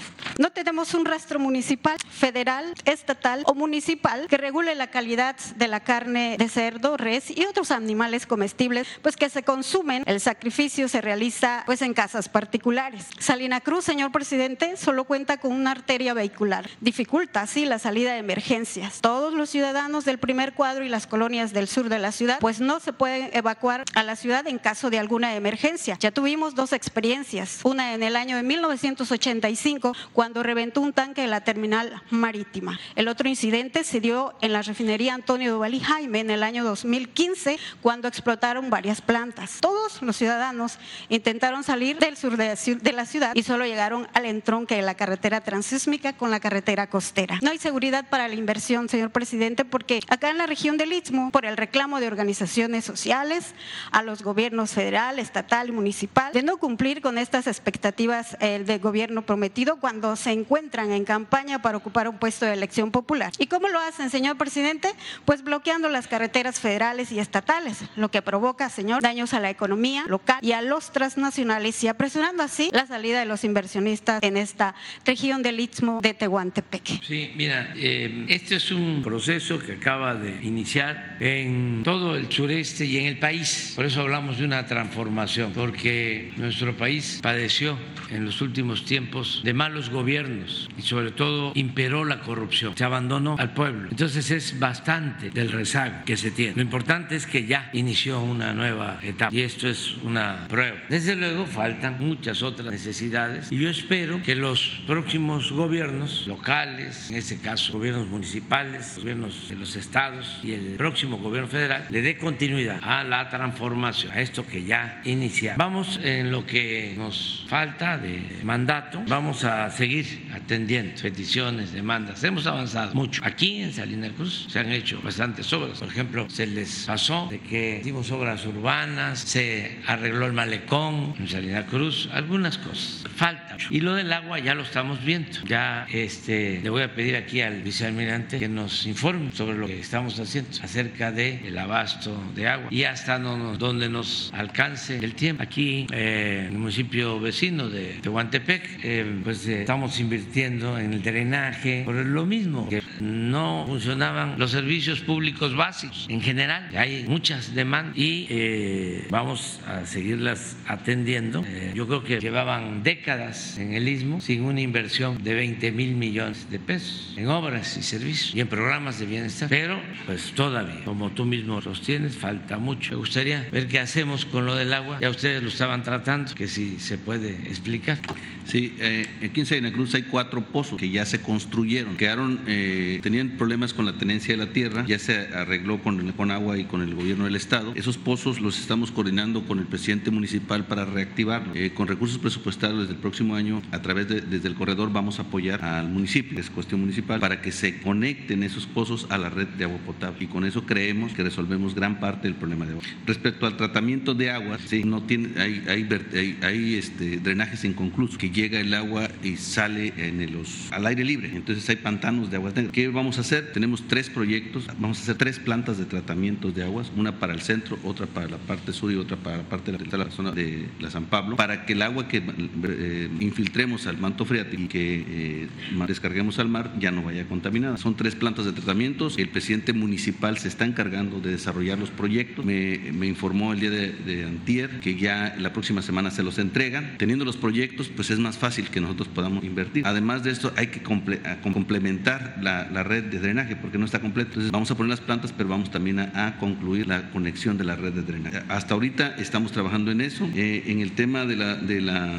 [0.37, 5.79] no tenemos un rastro municipal, federal, estatal o municipal que regule la calidad de la
[5.79, 10.03] carne de cerdo, res y otros animales comestibles, pues que se consumen.
[10.05, 13.07] El sacrificio se realiza pues en casas particulares.
[13.19, 16.69] Salina Cruz, señor presidente, solo cuenta con una arteria vehicular.
[16.79, 19.01] Dificulta así la salida de emergencias.
[19.01, 22.59] Todos los ciudadanos del primer cuadro y las colonias del sur de la ciudad pues
[22.59, 25.97] no se pueden evacuar a la ciudad en caso de alguna emergencia.
[25.99, 31.27] Ya tuvimos dos experiencias, una en el año de 1985 cuando reventó un tanque de
[31.27, 32.79] la terminal marítima.
[32.95, 36.63] El otro incidente se dio en la refinería Antonio Duval y Jaime en el año
[36.63, 39.59] 2015 cuando explotaron varias plantas.
[39.61, 44.75] Todos los ciudadanos intentaron salir del sur de la ciudad y solo llegaron al entronque
[44.75, 47.39] de la carretera transísmica con la carretera costera.
[47.41, 51.31] No hay seguridad para la inversión, señor presidente, porque acá en la región del Istmo,
[51.31, 53.53] por el reclamo de organizaciones sociales
[53.91, 58.79] a los gobiernos federal, estatal y municipal de no cumplir con estas expectativas eh, del
[58.79, 63.31] gobierno prometido cuando se encuentran en campaña para ocupar un puesto de elección popular.
[63.37, 64.89] ¿Y cómo lo hacen, señor presidente?
[65.25, 70.05] Pues bloqueando las carreteras federales y estatales, lo que provoca, señor, daños a la economía
[70.07, 74.75] local y a los transnacionales y apresurando así la salida de los inversionistas en esta
[75.05, 77.03] región del Istmo de Tehuantepec.
[77.03, 82.85] Sí, mira, eh, este es un proceso que acaba de iniciar en todo el sureste
[82.85, 83.73] y en el país.
[83.75, 87.77] Por eso hablamos de una transformación, porque nuestro país padeció
[88.09, 92.83] en los últimos tiempos de malos gobiernos gobiernos y sobre todo imperó la corrupción, se
[92.83, 93.89] abandonó al pueblo.
[93.91, 96.55] Entonces es bastante del rezago que se tiene.
[96.55, 100.77] Lo importante es que ya inició una nueva etapa y esto es una prueba.
[100.89, 107.17] Desde luego faltan muchas otras necesidades y yo espero que los próximos gobiernos locales, en
[107.17, 112.17] este caso gobiernos municipales, gobiernos de los estados y el próximo gobierno federal le dé
[112.17, 115.55] continuidad a la transformación, a esto que ya inicia.
[115.57, 122.23] Vamos en lo que nos falta de mandato, vamos a seguir atendiendo peticiones, demandas.
[122.23, 123.21] Hemos avanzado mucho.
[123.25, 125.79] Aquí en Salina Cruz se han hecho bastantes obras.
[125.79, 131.27] Por ejemplo, se les pasó de que hicimos obras urbanas, se arregló el malecón en
[131.27, 133.03] Salina Cruz, algunas cosas.
[133.15, 133.57] Falta.
[133.69, 135.39] Y lo del agua ya lo estamos viendo.
[135.45, 139.79] Ya este, le voy a pedir aquí al vicealmirante que nos informe sobre lo que
[139.79, 145.43] estamos haciendo acerca del abasto de agua y hasta no, donde nos alcance el tiempo.
[145.43, 151.01] Aquí eh, en el municipio vecino de Tehuantepec, eh, pues eh, estamos invirtiendo en el
[151.01, 156.69] drenaje, por lo mismo, que no funcionaban los servicios públicos básicos en general.
[156.75, 161.43] Hay muchas demandas y eh, vamos a seguirlas atendiendo.
[161.47, 165.95] Eh, yo creo que llevaban décadas en el istmo sin una inversión de 20 mil
[165.95, 169.49] millones de pesos en obras y servicios y en programas de bienestar.
[169.49, 172.91] Pero, pues todavía, como tú mismo sostienes, falta mucho.
[172.91, 174.99] Me gustaría ver qué hacemos con lo del agua.
[175.01, 177.99] Ya ustedes lo estaban tratando, que si se puede explicar.
[178.45, 181.97] Sí, eh, aquí en Salina Cruz hay cuatro pozos que ya se construyeron.
[181.97, 186.31] Quedaron, eh, tenían problemas con la tenencia de la tierra, ya se arregló con, con
[186.31, 187.73] agua y con el gobierno del estado.
[187.75, 191.53] Esos pozos los estamos coordinando con el presidente municipal para reactivarlos.
[191.57, 195.19] Eh, con recursos presupuestarios desde el próximo año, a través de, desde el corredor vamos
[195.19, 199.29] a apoyar al municipio, es cuestión municipal, para que se conecten esos pozos a la
[199.29, 200.23] red de agua potable.
[200.23, 202.83] Y con eso creemos que resolvemos gran parte del problema de agua.
[203.05, 208.29] Respecto al tratamiento de agua, sí, no tiene, hay, hay, hay, este, drenajes inconclusos que
[208.29, 211.31] llega el agua y sale en los, al aire libre.
[211.33, 213.51] Entonces hay pantanos de agua ¿Qué vamos a hacer?
[213.53, 214.67] Tenemos tres proyectos.
[214.79, 218.27] Vamos a hacer tres plantas de tratamiento de aguas, una para el centro, otra para
[218.27, 221.35] la parte sur y otra para la parte de la, zona de la San Pablo,
[221.35, 222.21] para que el agua que
[222.63, 225.47] eh, infiltremos al manto freático y que eh,
[225.87, 227.77] descarguemos al mar ya no vaya contaminada.
[227.77, 229.17] Son tres plantas de tratamientos.
[229.17, 232.45] El presidente municipal se está encargando de desarrollar los proyectos.
[232.45, 236.37] Me, me informó el día de, de antier que ya la próxima semana se los
[236.37, 236.97] entregan.
[236.97, 239.85] Teniendo los proyectos, pues es más fácil que nosotros podamos invertir.
[239.85, 244.29] Además de esto, hay que complementar la, red de drenaje porque no está completa.
[244.29, 247.75] Entonces, vamos a poner las plantas, pero vamos también a, concluir la conexión de la
[247.75, 248.41] red de drenaje.
[248.49, 250.27] Hasta ahorita estamos trabajando en eso.
[250.35, 252.17] Eh, en el tema de la, de la,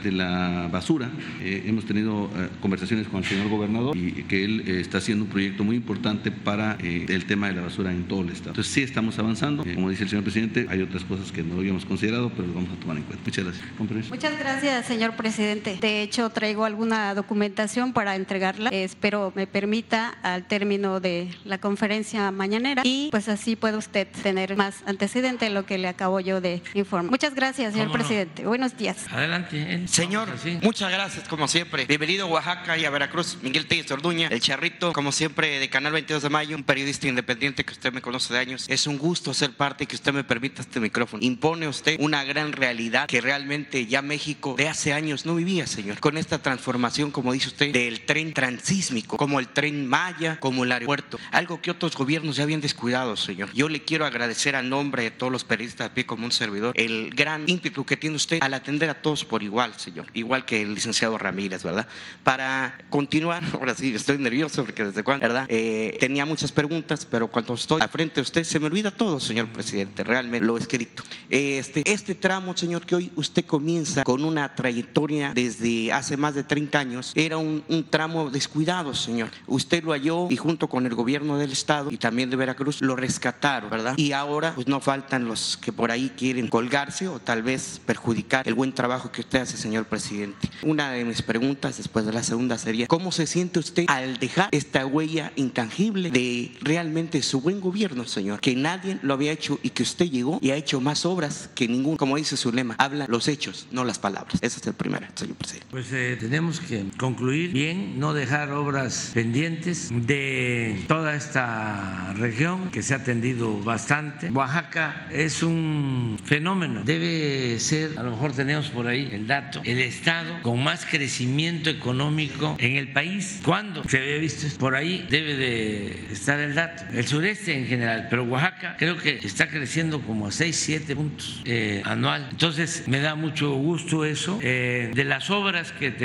[0.00, 1.10] de la, basura,
[1.40, 5.30] eh, hemos tenido eh, conversaciones con el señor gobernador y que él está haciendo un
[5.30, 8.50] proyecto muy importante para el tema de la basura en todo el estado.
[8.50, 9.64] Entonces, sí estamos avanzando.
[9.74, 12.70] como dice el señor presidente, hay otras cosas que no habíamos considerado, pero lo vamos
[12.70, 13.24] a tomar en cuenta.
[13.24, 14.10] Muchas gracias.
[14.10, 15.78] Muchas gracias, señor presidente.
[15.80, 18.70] De hecho, traigo alguna documentación para entregarla.
[18.70, 24.56] Espero me permita al término de la conferencia mañanera y pues así puede usted tener
[24.56, 27.10] más antecedente de lo que le acabo yo de informar.
[27.10, 28.46] Muchas gracias, señor presidente.
[28.46, 29.06] Buenos días.
[29.10, 29.88] Adelante.
[29.88, 30.28] Señor,
[30.62, 31.86] muchas gracias como siempre.
[31.86, 33.38] Bienvenido a Oaxaca y a Veracruz.
[33.42, 37.64] Miguel Telles Orduña, el charrito, como siempre, de Canal 22 de Mayo, un periodista independiente
[37.64, 38.66] que usted me conoce de años.
[38.68, 41.24] Es un gusto ser parte y que usted me permita este micrófono.
[41.24, 45.94] Impone usted una gran realidad que realmente ya México de hace años no vivía, señor
[46.04, 50.70] con esta transformación, como dice usted, del tren transísmico, como el tren Maya, como el
[50.70, 53.52] aeropuerto, algo que otros gobiernos ya habían descuidado, señor.
[53.52, 56.72] Yo le quiero agradecer a nombre de todos los periodistas a pie como un servidor
[56.74, 60.62] el gran ímpetu que tiene usted al atender a todos por igual, señor, igual que
[60.62, 61.88] el licenciado Ramírez, ¿verdad?
[62.22, 65.46] Para continuar, ahora sí, estoy nervioso porque desde cuando, ¿verdad?
[65.48, 69.18] Eh, tenía muchas preguntas, pero cuando estoy al frente de usted se me olvida todo,
[69.18, 71.02] señor presidente, realmente lo escrito.
[71.30, 76.42] Este, este tramo, señor, que hoy usted comienza con una trayectoria desde hace más de
[76.42, 79.30] 30 años, era un, tramo descuidado, señor.
[79.46, 82.96] Usted lo halló y junto con el gobierno del estado y también de Veracruz lo
[82.96, 83.94] rescataron, ¿verdad?
[83.96, 88.46] Y ahora pues no faltan los que por ahí quieren colgarse o tal vez perjudicar
[88.48, 90.48] el buen trabajo que usted hace, señor presidente.
[90.62, 94.48] Una de mis preguntas después de la segunda sería, ¿cómo se siente usted al dejar
[94.52, 98.40] esta huella intangible de realmente su buen gobierno, señor?
[98.40, 101.68] Que nadie lo había hecho y que usted llegó y ha hecho más obras que
[101.68, 104.38] ningún, como dice su lema, habla los hechos, no las palabras.
[104.40, 105.66] Ese es el primero, señor presidente.
[105.70, 112.82] Pues eh, tenemos que concluir bien, no dejar obras pendientes de toda esta región que
[112.82, 114.30] se ha atendido bastante.
[114.30, 119.78] Oaxaca es un fenómeno, debe ser, a lo mejor tenemos por ahí el dato, el
[119.78, 123.40] estado con más crecimiento económico en el país.
[123.44, 124.46] ¿Cuándo se había visto?
[124.58, 126.84] Por ahí debe de estar el dato.
[126.92, 131.42] El sureste en general, pero Oaxaca creo que está creciendo como a 6, 7 puntos
[131.44, 132.28] eh, anual.
[132.30, 134.38] Entonces me da mucho gusto eso.
[134.42, 136.03] Eh, de las obras que tenemos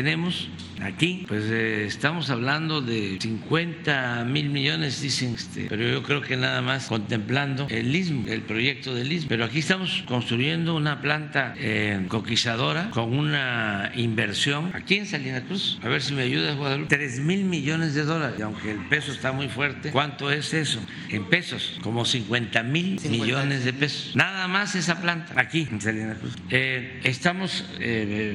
[0.82, 6.38] aquí, pues eh, estamos hablando de 50 mil millones, dicen, este, pero yo creo que
[6.38, 9.30] nada más contemplando el istmo, el proyecto del istmo.
[9.30, 15.80] Pero aquí estamos construyendo una planta eh, coquizadora con una inversión aquí en Salina Cruz.
[15.84, 16.96] A ver si me ayudas, Guadalupe.
[16.96, 18.38] 3 mil millones de dólares.
[18.40, 20.80] Y aunque el peso está muy fuerte, ¿cuánto es eso?
[21.10, 24.16] En pesos, como 50 mil millones de pesos.
[24.16, 26.36] Nada más esa planta aquí en Salina Cruz.
[26.50, 27.66] Eh, estamos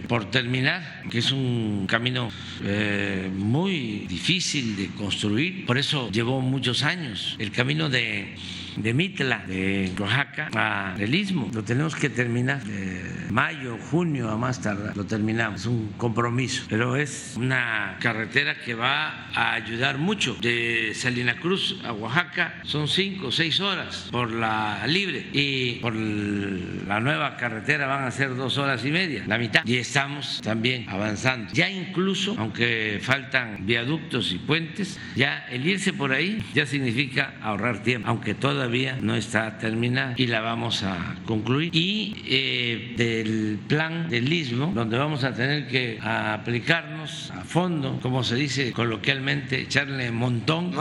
[0.09, 1.54] por terminar, que es un
[1.89, 2.31] camino
[2.63, 7.37] eh, muy difícil de construir, por eso llevó muchos años.
[7.39, 8.35] El camino de
[8.77, 11.51] de Mitla, de Oaxaca, a el Istmo.
[11.53, 14.97] Lo tenemos que terminar de mayo, junio a más tardar.
[14.97, 15.61] Lo terminamos.
[15.61, 16.65] Es un compromiso.
[16.69, 20.37] Pero es una carretera que va a ayudar mucho.
[20.41, 25.95] De Salina Cruz a Oaxaca son cinco o seis horas por la libre y por
[25.95, 29.65] la nueva carretera van a ser dos horas y media, la mitad.
[29.65, 31.53] Y estamos también avanzando.
[31.53, 37.83] Ya incluso, aunque faltan viaductos y puentes, ya el irse por ahí ya significa ahorrar
[37.83, 38.35] tiempo, aunque
[38.65, 41.69] todavía no está terminada y la vamos a concluir.
[41.75, 48.25] Y eh, del plan del istmo, donde vamos a tener que aplicarnos a fondo, como
[48.25, 50.73] se dice coloquialmente, echarle montón,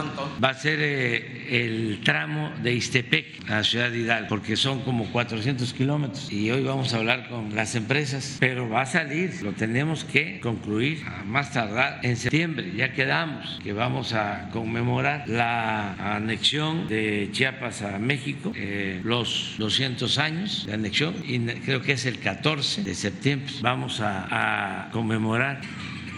[0.41, 5.11] va a ser eh, el tramo de Istepec a Ciudad de Hidalgo, porque son como
[5.11, 6.31] 400 kilómetros.
[6.31, 10.39] Y hoy vamos a hablar con las empresas, pero va a salir, lo tenemos que
[10.39, 17.29] concluir a más tardar en septiembre, ya quedamos que vamos a conmemorar la anexión de
[17.31, 22.83] Chiapas a México, eh, los 200 años de anexión y creo que es el 14
[22.83, 25.61] de septiembre, vamos a, a conmemorar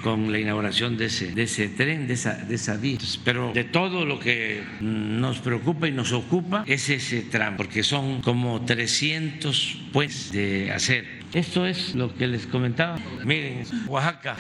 [0.06, 3.00] con la inauguración de ese, de ese tren, de esa, de esa vía.
[3.24, 8.22] pero de todo lo que nos preocupa y nos ocupa es ese tramo, porque son
[8.22, 11.08] como 300 puentes de hacer.
[11.34, 13.00] Esto es lo que les comentaba.
[13.24, 14.36] Miren, Oaxaca.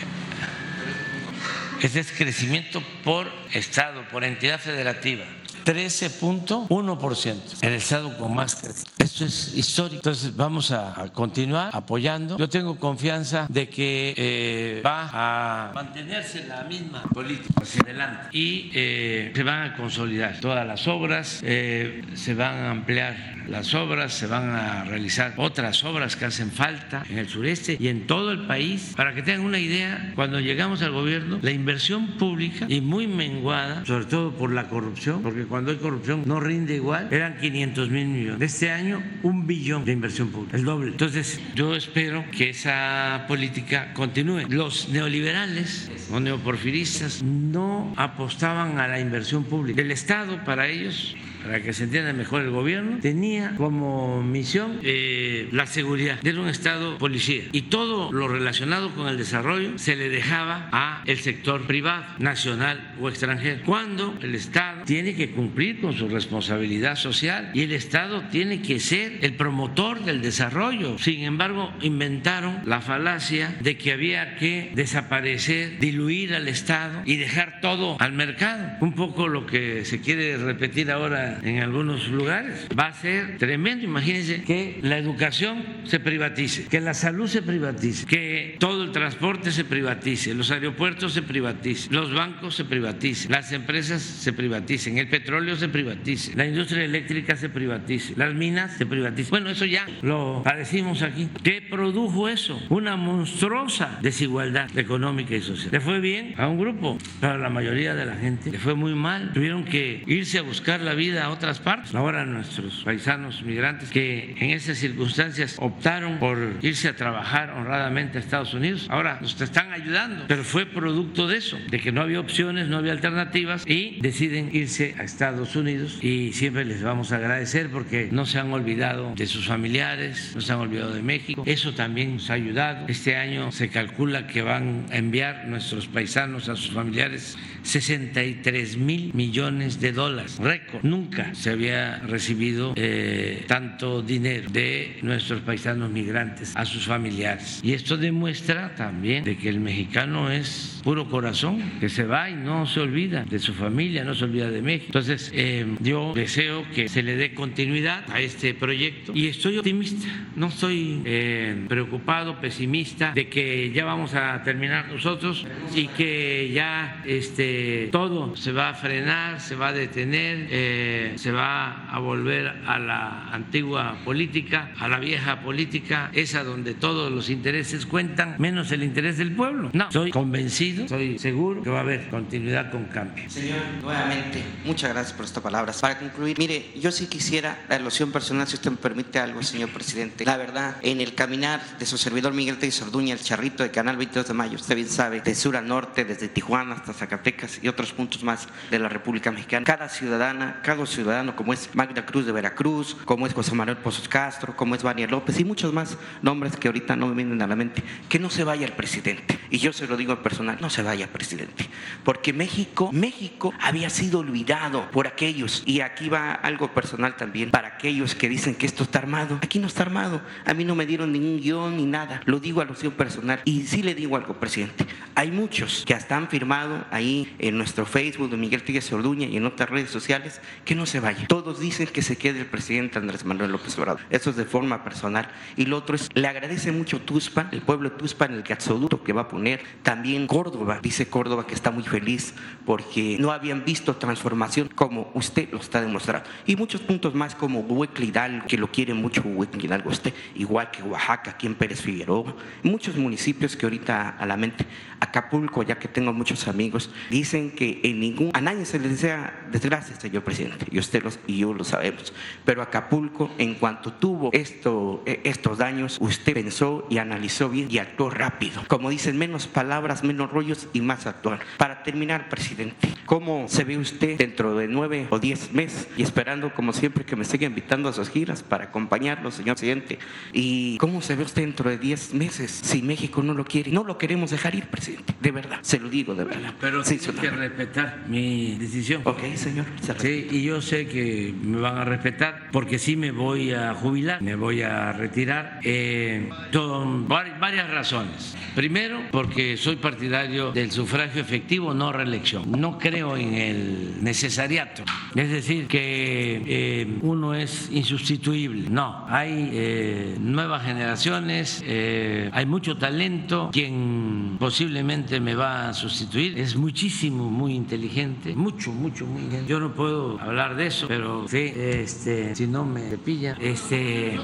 [1.81, 5.25] Ese es crecimiento por estado, por entidad federativa.
[5.65, 8.91] 13.1%, el estado con más crecimiento.
[8.99, 9.95] Esto es histórico.
[9.95, 12.37] Entonces vamos a, continuar apoyando.
[12.37, 18.71] Yo tengo confianza de que eh, va a mantenerse la misma política hacia adelante y
[18.75, 24.13] eh, se van a consolidar todas las obras, eh, se van a ampliar las obras,
[24.13, 28.31] se van a realizar otras obras que hacen falta en el sureste y en todo
[28.31, 28.93] el país.
[28.95, 33.85] Para que tengan una idea, cuando llegamos al gobierno, la inversión pública y muy menguada,
[33.85, 38.07] sobre todo por la corrupción, porque cuando hay corrupción no rinde igual, eran 500 mil
[38.07, 38.41] millones.
[38.41, 40.91] Este año, un billón de inversión pública, el doble.
[40.91, 44.49] Entonces, yo espero que esa política continúe.
[44.49, 49.81] Los neoliberales o neoporfiristas no apostaban a la inversión pública.
[49.81, 55.47] El Estado para ellos para que se entienda mejor el gobierno, tenía como misión eh,
[55.51, 56.17] la seguridad.
[56.25, 57.43] Era un Estado policía.
[57.51, 62.95] Y todo lo relacionado con el desarrollo se le dejaba a el sector privado, nacional
[62.99, 63.61] o extranjero.
[63.63, 68.79] Cuando el Estado tiene que cumplir con su responsabilidad social y el Estado tiene que
[68.79, 70.97] ser el promotor del desarrollo.
[70.97, 77.61] Sin embargo, inventaron la falacia de que había que desaparecer, diluir al Estado y dejar
[77.61, 78.77] todo al mercado.
[78.81, 82.67] Un poco lo que se quiere repetir ahora en algunos lugares.
[82.77, 83.85] Va a ser tremendo.
[83.85, 89.51] Imagínense que la educación se privatice, que la salud se privatice, que todo el transporte
[89.51, 95.07] se privatice, los aeropuertos se privaticen, los bancos se privaticen, las empresas se privaticen, el
[95.07, 99.31] petróleo se privatice, la industria eléctrica se privatice, las minas se privaticen.
[99.31, 101.29] Bueno, eso ya lo padecimos aquí.
[101.43, 102.61] ¿Qué produjo eso?
[102.69, 105.69] Una monstruosa desigualdad económica y social.
[105.71, 108.75] Le fue bien a un grupo, pero a la mayoría de la gente le fue
[108.75, 109.31] muy mal.
[109.33, 111.93] Tuvieron que irse a buscar la vida a otras partes.
[111.95, 118.21] Ahora nuestros paisanos migrantes que en esas circunstancias optaron por irse a trabajar honradamente a
[118.21, 122.19] Estados Unidos, ahora nos están ayudando, pero fue producto de eso, de que no había
[122.19, 127.15] opciones, no había alternativas y deciden irse a Estados Unidos y siempre les vamos a
[127.15, 131.43] agradecer porque no se han olvidado de sus familiares, no se han olvidado de México.
[131.45, 132.85] Eso también nos ha ayudado.
[132.87, 139.11] Este año se calcula que van a enviar nuestros paisanos a sus familiares 63 mil
[139.13, 140.83] millones de dólares, récord.
[140.83, 147.59] Nunca se había recibido eh, tanto dinero de nuestros paisanos migrantes a sus familiares.
[147.63, 152.35] Y esto demuestra también de que el mexicano es puro corazón, que se va y
[152.35, 154.87] no se olvida de su familia, no se olvida de México.
[154.87, 160.07] Entonces, eh, yo deseo que se le dé continuidad a este proyecto y estoy optimista,
[160.35, 167.01] no estoy eh, preocupado, pesimista de que ya vamos a terminar nosotros y que ya
[167.05, 172.47] este todo se va a frenar, se va a detener, eh, se va a volver
[172.65, 178.71] a la antigua política, a la vieja política, esa donde todos los intereses cuentan, menos
[178.71, 179.69] el interés del pueblo.
[179.73, 183.29] No, estoy convencido, estoy seguro que va a haber continuidad con cambio.
[183.29, 185.79] Señor, nuevamente, muchas gracias por estas palabras.
[185.81, 189.69] Para concluir, mire, yo sí quisiera la alusión personal, si usted me permite algo, señor
[189.69, 190.25] presidente.
[190.25, 193.97] La verdad, en el caminar de su servidor Miguel Teixeira Orduña, el charrito de Canal
[193.97, 197.67] 22 de Mayo, usted bien sabe, de sur a norte, desde Tijuana hasta Zacatecas, y
[197.67, 199.65] otros puntos más de la República Mexicana.
[199.65, 204.07] Cada ciudadana, cada Ciudadano, como es Magda Cruz de Veracruz, como es José Manuel Pozos
[204.07, 207.47] Castro, como es Vania López y muchos más nombres que ahorita no me vienen a
[207.47, 209.39] la mente, que no se vaya el presidente.
[209.49, 211.69] Y yo se lo digo al personal, no se vaya presidente,
[212.03, 217.69] porque México, México había sido olvidado por aquellos, y aquí va algo personal también, para
[217.69, 219.39] aquellos que dicen que esto está armado.
[219.41, 222.61] Aquí no está armado, a mí no me dieron ningún guion ni nada, lo digo
[222.61, 223.41] a alusión personal.
[223.45, 227.85] Y sí le digo algo, presidente, hay muchos que hasta han firmado ahí en nuestro
[227.85, 231.27] Facebook de Miguel Figueres Orduña y en otras redes sociales que no se vaya.
[231.27, 234.01] Todos dicen que se quede el presidente Andrés Manuel López Obrador.
[234.09, 235.29] Eso es de forma personal.
[235.55, 239.13] Y lo otro es, le agradece mucho Tuspan, el pueblo de Tuspan, el gasoducto que
[239.13, 239.61] va a poner.
[239.83, 242.33] También Córdoba, dice Córdoba que está muy feliz
[242.65, 246.29] porque no habían visto transformación como usted lo está demostrando.
[246.45, 250.71] Y muchos puntos más como Huecle Hidalgo, que lo quiere mucho Huecle Hidalgo usted, igual
[250.71, 252.35] que Oaxaca, aquí en Pérez Figueroa.
[252.63, 254.65] Muchos municipios que ahorita a la mente,
[254.99, 259.47] Acapulco, ya que tengo muchos amigos, dicen que en ningún, a nadie se le desea
[259.51, 264.29] desgracia, señor presidente, y usted los, y yo lo sabemos, pero Acapulco, en cuanto tuvo
[264.33, 268.63] esto, eh, estos daños, usted pensó y analizó bien y actuó rápido.
[268.67, 271.39] Como dicen, menos palabras, menos rollos y más actuar.
[271.57, 275.87] Para terminar, presidente, ¿cómo se ve usted dentro de nueve o diez meses?
[275.97, 279.99] Y esperando, como siempre, que me siga invitando a sus giras para acompañarlo, señor presidente.
[280.33, 283.71] ¿Y cómo se ve usted dentro de diez meses si México no lo quiere?
[283.71, 284.84] No lo queremos dejar ir, presidente,
[285.21, 286.53] de verdad, se lo digo de verdad.
[286.59, 289.01] Pero Sí, su que respetar mi decisión.
[289.05, 289.65] Ok, señor.
[289.81, 293.73] se Sí, y yo sé que me van a respetar porque sí me voy a
[293.73, 295.59] jubilar, me voy a retirar.
[295.63, 298.35] Eh, son varias razones.
[298.55, 302.49] Primero, porque soy partidario del sufragio efectivo, no reelección.
[302.51, 304.83] No creo en el necesariato.
[305.13, 308.69] Es decir, que eh, uno es insustituible.
[308.69, 313.49] No, hay eh, nuevas generaciones, eh, hay mucho talento.
[313.51, 314.37] Quien
[314.83, 319.51] me va a sustituir es muchísimo, muy inteligente, mucho, mucho, muy inteligente.
[319.51, 324.19] Yo no puedo hablar de eso, pero sí, este, si no me pillan, este.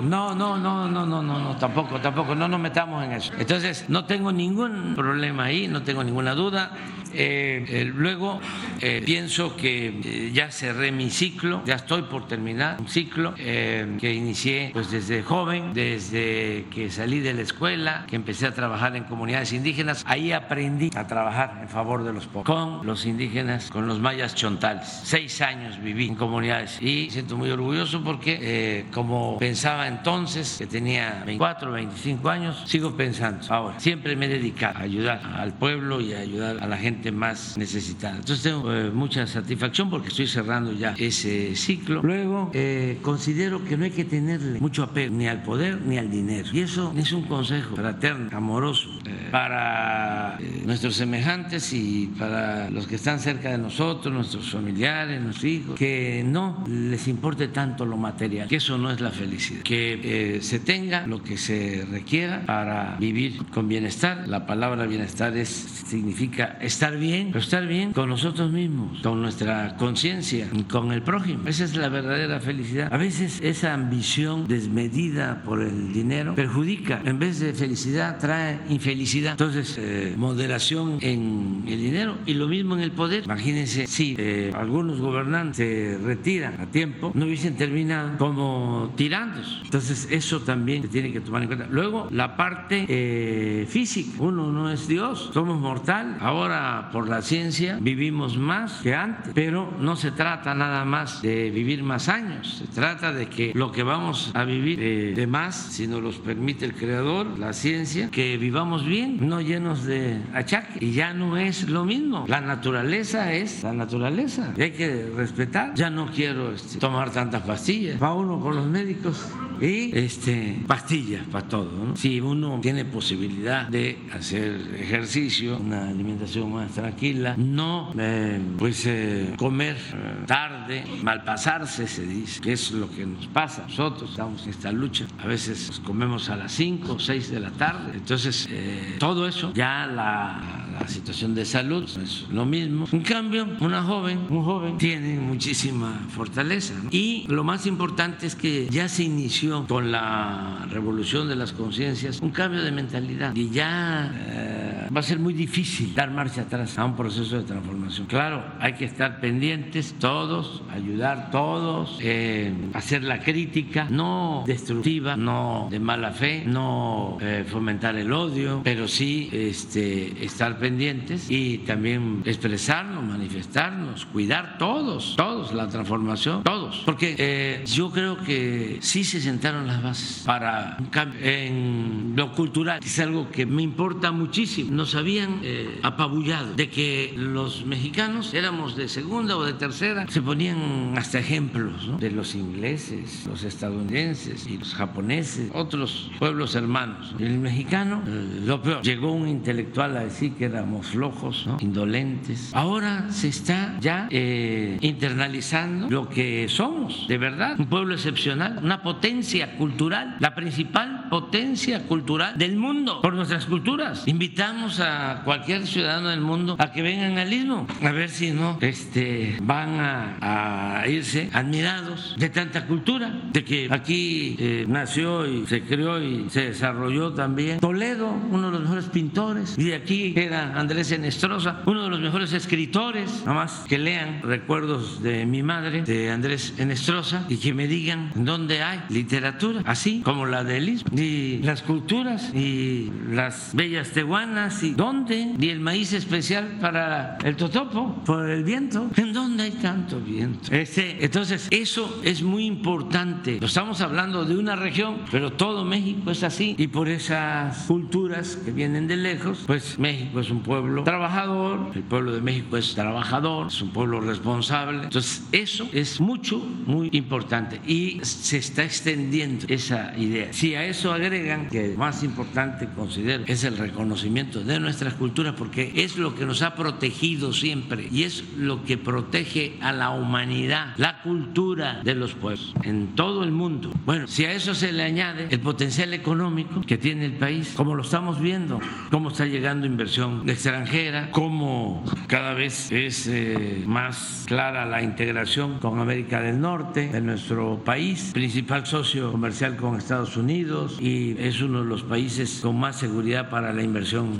[0.00, 3.32] No, no, no, no, no, no, no, tampoco, tampoco, no nos metamos en eso.
[3.38, 6.72] Entonces, no tengo ningún problema ahí, no tengo ninguna duda.
[7.12, 8.40] Eh, eh, luego,
[8.80, 13.96] eh, pienso que eh, ya cerré mi ciclo, ya estoy por terminar un ciclo eh,
[13.98, 18.94] que inicié pues desde joven, desde que salí de la escuela, que empecé a trabajar
[18.94, 20.04] en comunidades indígenas.
[20.06, 24.36] Ahí aprendí a trabajar en favor de los pobres, con los indígenas, con los mayas
[24.36, 24.86] chontales.
[25.02, 30.66] Seis años viví en comunidades y siento muy orgulloso porque eh, como pensaba entonces, que
[30.66, 33.78] tenía 24, 25 años, sigo pensando ahora.
[33.78, 37.56] Siempre me he dedicado a ayudar al pueblo y a ayudar a la gente más
[37.58, 38.16] necesitada.
[38.16, 42.02] Entonces tengo eh, mucha satisfacción porque estoy cerrando ya ese ciclo.
[42.02, 46.10] Luego, eh, considero que no hay que tenerle mucho apego ni al poder ni al
[46.10, 46.48] dinero.
[46.52, 52.86] Y eso es un consejo fraterno, amoroso, eh, para eh, nuestros semejantes y para los
[52.86, 57.96] que están cerca de nosotros, nuestros familiares, nuestros hijos, que no les importe tanto lo
[57.96, 62.44] material, que eso no es la felicidad, que eh, se tenga lo que se requiera
[62.46, 64.28] para vivir con bienestar.
[64.28, 69.76] La palabra bienestar es, significa estar bien, pero estar bien con nosotros mismos, con nuestra
[69.76, 71.46] conciencia, con el prójimo.
[71.46, 72.92] Esa es la verdadera felicidad.
[72.92, 79.32] A veces esa ambición desmedida por el dinero perjudica, en vez de felicidad trae infelicidad.
[79.32, 83.24] Entonces, eh, moderación en el dinero y lo mismo en el poder.
[83.24, 89.46] Imagínense si eh, algunos gobernantes se retiran a tiempo, no hubiesen terminado como tirantes.
[89.70, 91.68] Entonces, eso también se tiene que tomar en cuenta.
[91.70, 94.16] Luego, la parte eh, física.
[94.18, 96.16] Uno no es Dios, somos mortal.
[96.18, 101.52] Ahora, por la ciencia, vivimos más que antes, pero no se trata nada más de
[101.52, 102.56] vivir más años.
[102.58, 106.16] Se trata de que lo que vamos a vivir eh, de más, si nos los
[106.16, 110.82] permite el Creador, la ciencia, que vivamos bien, no llenos de achaques.
[110.82, 112.24] Y ya no es lo mismo.
[112.26, 114.52] La naturaleza es la naturaleza.
[114.56, 115.74] Y hay que respetar.
[115.74, 118.02] Ya no quiero este, tomar tantas pastillas.
[118.02, 119.28] Va uno con los médicos
[119.60, 121.96] y este, pastillas para todo.
[121.96, 129.34] Si uno tiene posibilidad de hacer ejercicio, una alimentación más tranquila, no eh, pues eh,
[129.36, 133.64] comer eh, tarde, malpasarse se dice, que es lo que nos pasa.
[133.68, 135.06] Nosotros estamos en esta lucha.
[135.18, 137.92] A veces comemos a las 5 o 6 de la tarde.
[137.94, 142.86] Entonces, eh, todo eso, ya la, la situación de salud es lo mismo.
[142.90, 146.74] En cambio, una joven, un joven tiene muchísima fortaleza.
[146.90, 152.20] Y lo más importante es que ya se inició con la revolución de las conciencias
[152.20, 156.78] un cambio de mentalidad y ya eh, va a ser muy difícil dar marcha atrás
[156.78, 158.06] a un proceso de transformación.
[158.06, 165.68] Claro, hay que estar pendientes todos, ayudar todos, eh, hacer la crítica, no destructiva, no
[165.70, 172.22] de mala fe, no eh, fomentar el odio, pero sí este, estar pendientes y también
[172.24, 179.20] expresarnos, manifestarnos, cuidar todos, todos la transformación, todos, porque eh, yo creo que sí se
[179.20, 184.79] sentaron las bases para un cambio en lo cultural, es algo que me importa muchísimo.
[184.80, 190.22] Nos habían eh, apabullado de que los mexicanos éramos de segunda o de tercera, se
[190.22, 191.98] ponían hasta ejemplos ¿no?
[191.98, 197.14] de los ingleses, los estadounidenses y los japoneses, otros pueblos hermanos.
[197.18, 201.58] El mexicano, eh, lo peor, llegó un intelectual a decir que éramos flojos, ¿no?
[201.60, 202.50] indolentes.
[202.54, 208.82] Ahora se está ya eh, internalizando lo que somos, de verdad, un pueblo excepcional, una
[208.82, 214.04] potencia cultural, la principal potencia cultural del mundo por nuestras culturas.
[214.06, 218.58] Invitamos a cualquier ciudadano del mundo a que vengan al istmo, a ver si no
[218.60, 225.46] este, van a, a irse admirados de tanta cultura, de que aquí eh, nació y
[225.46, 227.60] se creó y se desarrolló también.
[227.60, 232.00] Toledo, uno de los mejores pintores, y de aquí era Andrés Enestrosa, uno de los
[232.00, 237.66] mejores escritores, más que lean recuerdos de mi madre, de Andrés Enestrosa, y que me
[237.66, 243.90] digan dónde hay literatura, así como la del istmo, y las culturas, y las bellas
[243.90, 249.44] tehuanas, y dónde, y el maíz especial para el totopo, por el viento, ¿en dónde
[249.44, 250.52] hay tanto viento?
[250.52, 253.38] Este, entonces, eso es muy importante.
[253.42, 258.52] Estamos hablando de una región, pero todo México es así, y por esas culturas que
[258.52, 263.48] vienen de lejos, pues México es un pueblo trabajador, el pueblo de México es trabajador,
[263.48, 264.84] es un pueblo responsable.
[264.84, 270.32] Entonces, eso es mucho, muy importante y se está extendiendo esa idea.
[270.32, 275.72] Si a eso agregan que más importante considero es el reconocimiento de nuestras culturas, porque
[275.76, 280.74] es lo que nos ha protegido siempre y es lo que protege a la humanidad,
[280.76, 283.72] la cultura de los pueblos en todo el mundo.
[283.84, 287.74] Bueno, si a eso se le añade el potencial económico que tiene el país, como
[287.74, 288.60] lo estamos viendo,
[288.90, 295.80] cómo está llegando inversión extranjera, cómo cada vez es eh, más clara la integración con
[295.80, 301.60] América del Norte, de nuestro país, principal socio comercial con Estados Unidos y es uno
[301.62, 304.18] de los países con más seguridad para la inversión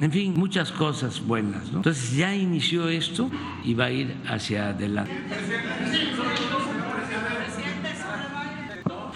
[0.00, 1.70] en fin, muchas cosas buenas.
[1.70, 1.78] ¿no?
[1.78, 3.30] Entonces ya inició esto
[3.64, 5.12] y va a ir hacia adelante.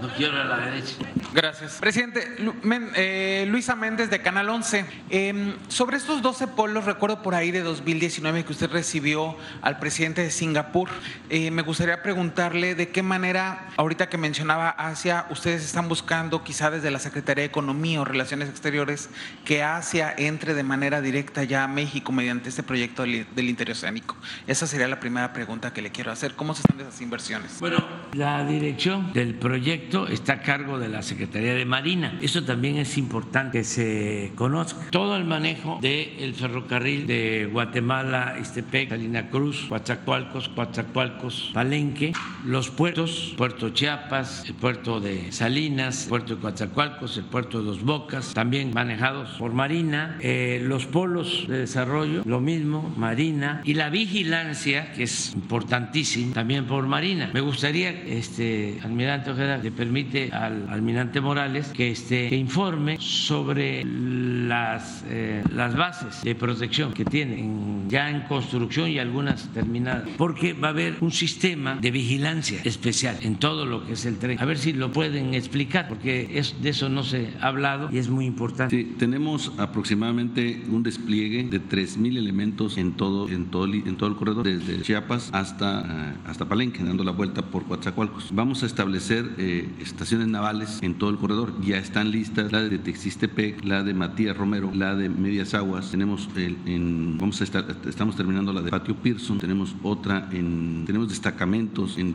[0.01, 0.97] No quiero a la derecha.
[1.35, 1.79] Gracias.
[1.81, 4.87] Presidente, Lu- Men- eh, Luisa Méndez de Canal 11.
[5.11, 10.23] eh, sobre estos 12 polos, recuerdo por ahí de 2019 que usted recibió al presidente
[10.23, 10.89] de Singapur.
[11.31, 16.71] eh, me gustaría preguntarle de qué manera, ahorita que mencionaba Asia, ustedes están buscando quizá
[16.71, 19.11] desde la Secretaría de Economía o Relaciones Exteriores
[19.45, 24.17] que Asia entre de manera directa ya a México mediante este proyecto del, del interoceánico.
[24.47, 26.35] Esa sería la primera pregunta que le quiero hacer.
[26.37, 27.59] ¿Cómo se están esas inversiones?
[27.59, 32.19] Bueno, la dirección del proyecto está a cargo de la Secretaría de Marina.
[32.21, 34.91] Eso también es importante que se conozca.
[34.91, 42.13] Todo el manejo del ferrocarril de Guatemala, Istepec, Salina Cruz, Coatzacoalcos, Coatzacoalcos, Palenque,
[42.45, 47.67] los puertos, Puerto Chiapas, el puerto de Salinas, el puerto de Coatzacoalcos, el puerto de
[47.67, 53.75] Dos Bocas, también manejados por Marina, eh, los polos de desarrollo, lo mismo, Marina, y
[53.75, 57.31] la vigilancia, que es importantísimo, también por Marina.
[57.33, 65.05] Me gustaría, este, almirante Ojeda, le permite al almirante Morales que, este, informe sobre las,
[65.09, 70.69] eh, las bases de protección que tienen ya en construcción y algunas terminadas, porque va
[70.69, 74.41] a haber un sistema de vigilancia especial en todo lo que es el tren.
[74.41, 77.99] A ver si lo pueden explicar, porque es, de eso no se ha hablado y
[77.99, 78.87] es muy importante.
[78.99, 84.45] Tenemos aproximadamente un despliegue de 3.000 elementos en todo, en, todo, en todo el corredor,
[84.45, 88.31] desde Chiapas hasta, eh, hasta Palenque, dando la vuelta por Coatzacoalcos.
[88.33, 91.53] Vamos a establecer eh, estaciones navales en todo el corredor.
[91.63, 95.91] Ya están listas la de Texistepec, la de Matías Romero, la de Medias Aguas.
[95.91, 99.39] Tenemos el- en, vamos a estar, estamos terminando la de Patio Pearson.
[99.39, 102.13] Tenemos otra en, tenemos destacamentos en,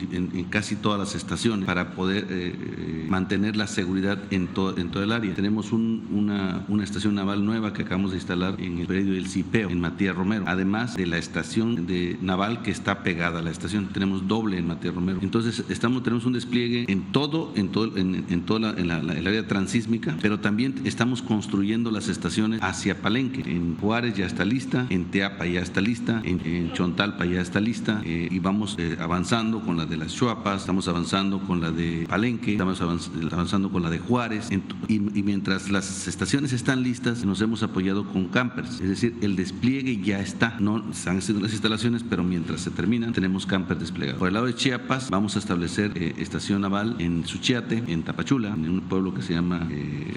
[0.50, 5.02] casi todas las estaciones para poder eh, eh, mantener la seguridad en, todo en todo
[5.02, 5.34] el área.
[5.34, 9.26] Tenemos un- una, una estación naval nueva que acabamos de instalar en el predio del
[9.26, 13.50] CIPEO, en Matías Romero, además de la estación de naval que está pegada a la
[13.50, 13.86] estación.
[13.92, 15.18] Tenemos doble en Matías Romero.
[15.22, 18.96] Entonces, estamos, tenemos un despliegue en todo, en todo, en, en toda la, en la,
[18.96, 23.42] área transísmica, pero también estamos construyendo las estaciones hacia Palenque.
[23.42, 28.00] En Juárez ya está lista, en Teapa ya está lista, en, Chontalpa ya está lista
[28.04, 32.06] eh, y vamos eh, avanzando con la de las Chuapas, estamos avanzando con la de
[32.08, 37.62] Palenque, estamos avanzando con la de Juárez y, mientras las estaciones están listas nos hemos
[37.62, 42.24] apoyado con campers, es decir, el despliegue ya está, no están haciendo las instalaciones, pero
[42.24, 44.18] mientras se terminan tenemos campers desplegados.
[44.18, 48.56] Por el lado de Chiapas vamos a establecer eh, estación naval en Suchiate, en Tapachula,
[48.64, 49.68] en un pueblo que se llama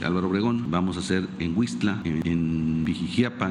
[0.03, 2.86] Álvaro Obregón, vamos a hacer en Huistla, en, en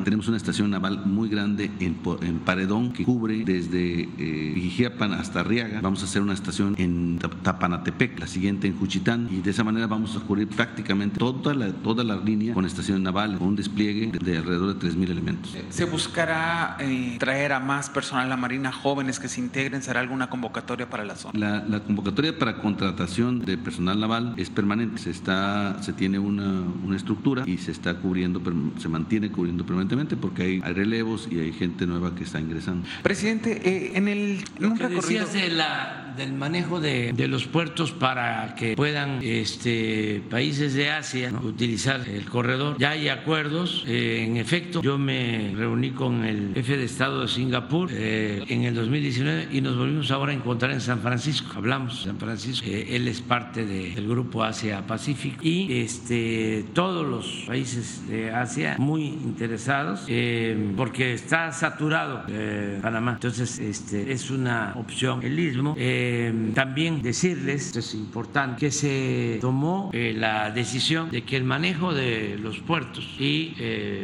[0.05, 4.89] tenemos una estación naval muy grande en, en Paredón que cubre desde eh,
[5.19, 5.81] hasta Arriaga.
[5.81, 9.87] Vamos a hacer una estación en Tapanatepec, la siguiente en Juchitán y de esa manera
[9.87, 14.13] vamos a cubrir prácticamente toda la, toda la línea con estación naval, con un despliegue
[14.13, 15.57] de, alrededor de 3.000 elementos.
[15.71, 19.83] ¿Se buscará eh, traer a más personal a la Marina, jóvenes que se integren?
[19.83, 21.39] ¿Será alguna convocatoria para la zona?
[21.39, 24.82] La, la convocatoria para contratación de personal naval es permanente.
[24.97, 28.41] Se, está, se tiene una, una estructura y se está cubriendo,
[28.79, 32.87] se mantiene cubriendo permanentemente porque hay, relevos y hay gente nueva que está ingresando.
[33.03, 37.93] Presidente, eh, en el en un recorrido de la, del manejo de, de, los puertos
[37.93, 43.85] para que puedan este, países de Asia utilizar el corredor, ya hay acuerdos.
[43.87, 48.63] Eh, en efecto, yo me reuní con el jefe de Estado de Singapur eh, en
[48.63, 51.53] el 2019 y nos volvimos ahora a encontrar en San Francisco.
[51.57, 52.67] Hablamos de San Francisco.
[52.69, 59.07] él es parte del grupo Asia Pacífico y este, todos los países de Asia muy
[59.07, 63.13] interesados eh, porque está saturado eh, Panamá.
[63.13, 65.23] Entonces, este, es una opción.
[65.23, 65.75] El istmo.
[65.79, 72.39] Eh, también decirles, es importante, que se tomó la decisión de que el manejo de
[72.41, 73.55] los puertos y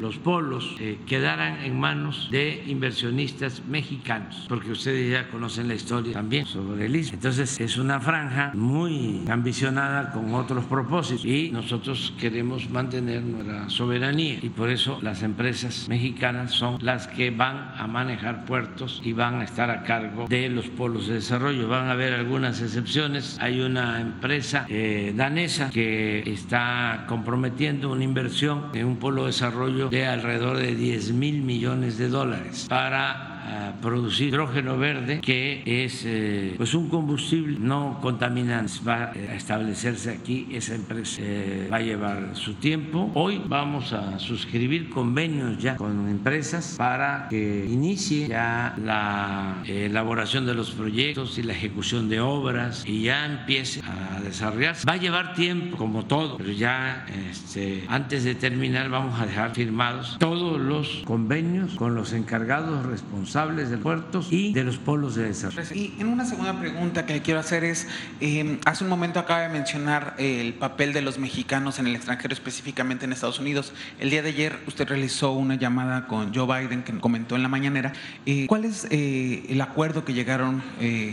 [0.00, 0.76] los polos
[1.06, 6.96] quedaran en manos de inversionistas mexicanos, porque ustedes ya conocen la historia también sobre el
[6.96, 7.14] istmo.
[7.14, 14.38] Entonces, es una franja muy ambicionada con otros propósitos y nosotros queremos mantener nuestra soberanía
[14.42, 19.40] y por eso las empresas mexicanas son las que van a manejar puertos y van
[19.40, 21.68] a estar a cargo de los polos de desarrollo.
[21.68, 23.38] Van a haber algunas excepciones.
[23.40, 29.88] Hay una empresa eh, danesa que está comprometiendo una inversión en un polo de desarrollo
[29.88, 33.37] de alrededor de 10 mil millones de dólares para
[33.80, 38.72] producir hidrógeno verde, que es eh, pues un combustible no contaminante.
[38.86, 43.10] Va a establecerse aquí, esa empresa eh, va a llevar su tiempo.
[43.14, 50.54] Hoy vamos a suscribir convenios ya con empresas para que inicie ya la elaboración de
[50.54, 54.86] los proyectos y la ejecución de obras y ya empiece a desarrollarse.
[54.86, 59.54] Va a llevar tiempo, como todo, pero ya este, antes de terminar vamos a dejar
[59.54, 65.24] firmados todos los convenios con los encargados responsables de puertos y de los polos de
[65.24, 65.62] desarrollo.
[65.72, 67.86] Y en una segunda pregunta que quiero hacer es,
[68.20, 72.34] eh, hace un momento acaba de mencionar el papel de los mexicanos en el extranjero,
[72.34, 73.72] específicamente en Estados Unidos.
[74.00, 77.48] El día de ayer usted realizó una llamada con Joe Biden que comentó en la
[77.48, 77.92] mañanera.
[78.26, 80.60] Eh, ¿Cuál es eh, el acuerdo que llegaron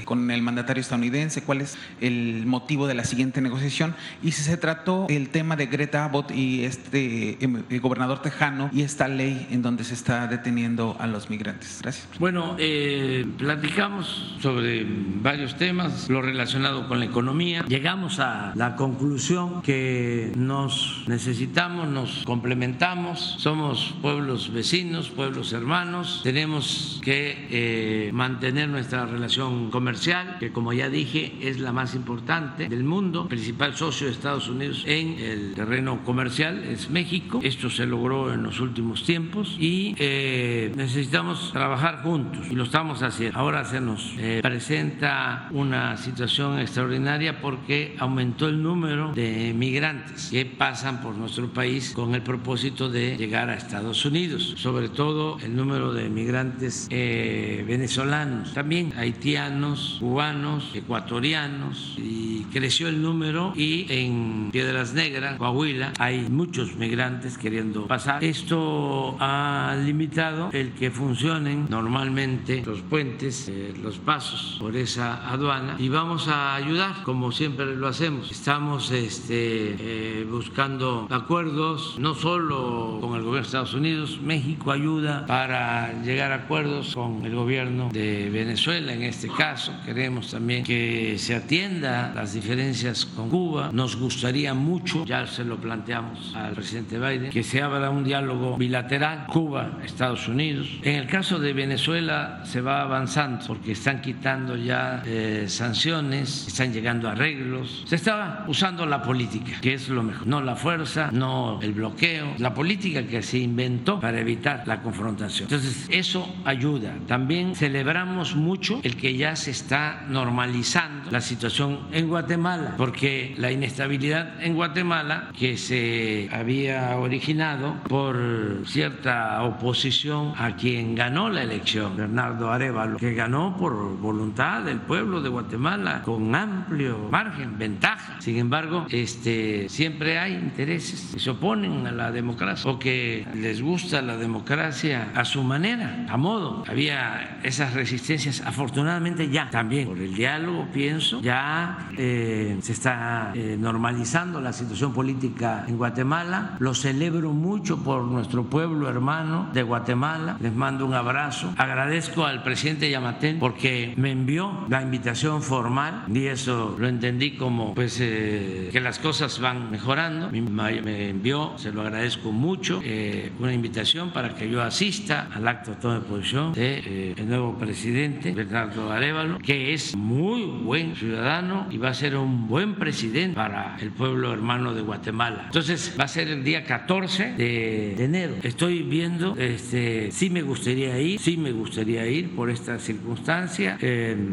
[0.06, 1.44] con el mandatario estadounidense?
[1.44, 3.94] ¿Cuál es el motivo de la siguiente negociación?
[4.24, 7.38] Y si se trató el tema de Greta Abbott y este
[7.82, 11.80] gobernador tejano y esta ley en donde se está deteniendo a los migrantes.
[11.84, 12.08] Gracias.
[12.18, 14.86] Bueno, eh, platicamos sobre
[15.22, 17.66] varios temas, lo relacionado con la economía.
[17.68, 27.02] Llegamos a la conclusión que nos necesitamos, nos complementamos, somos pueblos vecinos, pueblos hermanos, tenemos
[27.04, 32.86] que eh, mantener nuestra relación comercial, que como ya dije es la más importante del
[32.86, 37.42] mundo, principal socio de Estados Unidos en el terreno comercial es México.
[37.44, 43.40] Esto se logró en los últimos tiempos y eh, necesitamos trabajar y lo estamos haciendo.
[43.40, 50.46] Ahora se nos eh, presenta una situación extraordinaria porque aumentó el número de migrantes que
[50.46, 55.56] pasan por nuestro país con el propósito de llegar a Estados Unidos, sobre todo el
[55.56, 64.50] número de migrantes eh, venezolanos, también haitianos, cubanos, ecuatorianos y creció el número y en
[64.52, 68.24] Piedras Negras, Coahuila, hay muchos migrantes queriendo pasar.
[68.24, 75.30] Esto ha limitado el que funcionen normalmente normalmente los puentes, eh, los pasos por esa
[75.30, 78.32] aduana y vamos a ayudar como siempre lo hacemos.
[78.32, 85.28] Estamos este, eh, buscando acuerdos no solo con el gobierno de Estados Unidos, México ayuda
[85.28, 89.72] para llegar a acuerdos con el gobierno de Venezuela en este caso.
[89.86, 93.70] Queremos también que se atienda las diferencias con Cuba.
[93.72, 98.58] Nos gustaría mucho, ya se lo planteamos al presidente Biden, que se abra un diálogo
[98.58, 100.68] bilateral Cuba-Estados Unidos.
[100.82, 106.48] En el caso de Venezuela, Venezuela se va avanzando porque están quitando ya eh, sanciones,
[106.48, 107.84] están llegando arreglos.
[107.86, 112.28] Se estaba usando la política, que es lo mejor, no la fuerza, no el bloqueo,
[112.38, 115.50] la política que se inventó para evitar la confrontación.
[115.52, 116.94] Entonces, eso ayuda.
[117.08, 123.52] También celebramos mucho el que ya se está normalizando la situación en Guatemala, porque la
[123.52, 131.65] inestabilidad en Guatemala, que se había originado por cierta oposición a quien ganó la elección,
[131.74, 138.22] Bernardo Arevalo, que ganó por voluntad del pueblo de Guatemala con amplio margen, ventaja.
[138.22, 143.62] Sin embargo, este, siempre hay intereses que se oponen a la democracia o que les
[143.62, 146.64] gusta la democracia a su manera, a modo.
[146.68, 153.58] Había esas resistencias, afortunadamente ya también por el diálogo, pienso, ya eh, se está eh,
[153.60, 156.58] normalizando la situación política en Guatemala.
[156.60, 160.38] Lo celebro mucho por nuestro pueblo hermano de Guatemala.
[160.40, 161.54] Les mando un abrazo.
[161.58, 167.74] Agradezco al presidente Yamatén porque me envió la invitación formal y eso lo entendí como
[167.74, 170.30] pues eh, que las cosas van mejorando.
[170.32, 175.72] Me envió, se lo agradezco mucho, eh, una invitación para que yo asista al acto
[175.72, 180.96] de toma de posición del de, eh, nuevo presidente, Bernardo Arevalo, que es muy buen
[180.96, 185.44] ciudadano y va a ser un buen presidente para el pueblo hermano de Guatemala.
[185.46, 188.36] Entonces va a ser el día 14 de, enero.
[188.44, 193.78] Estoy viendo, este, sí me gustaría ir, sí me gustaría ir por esta circunstancia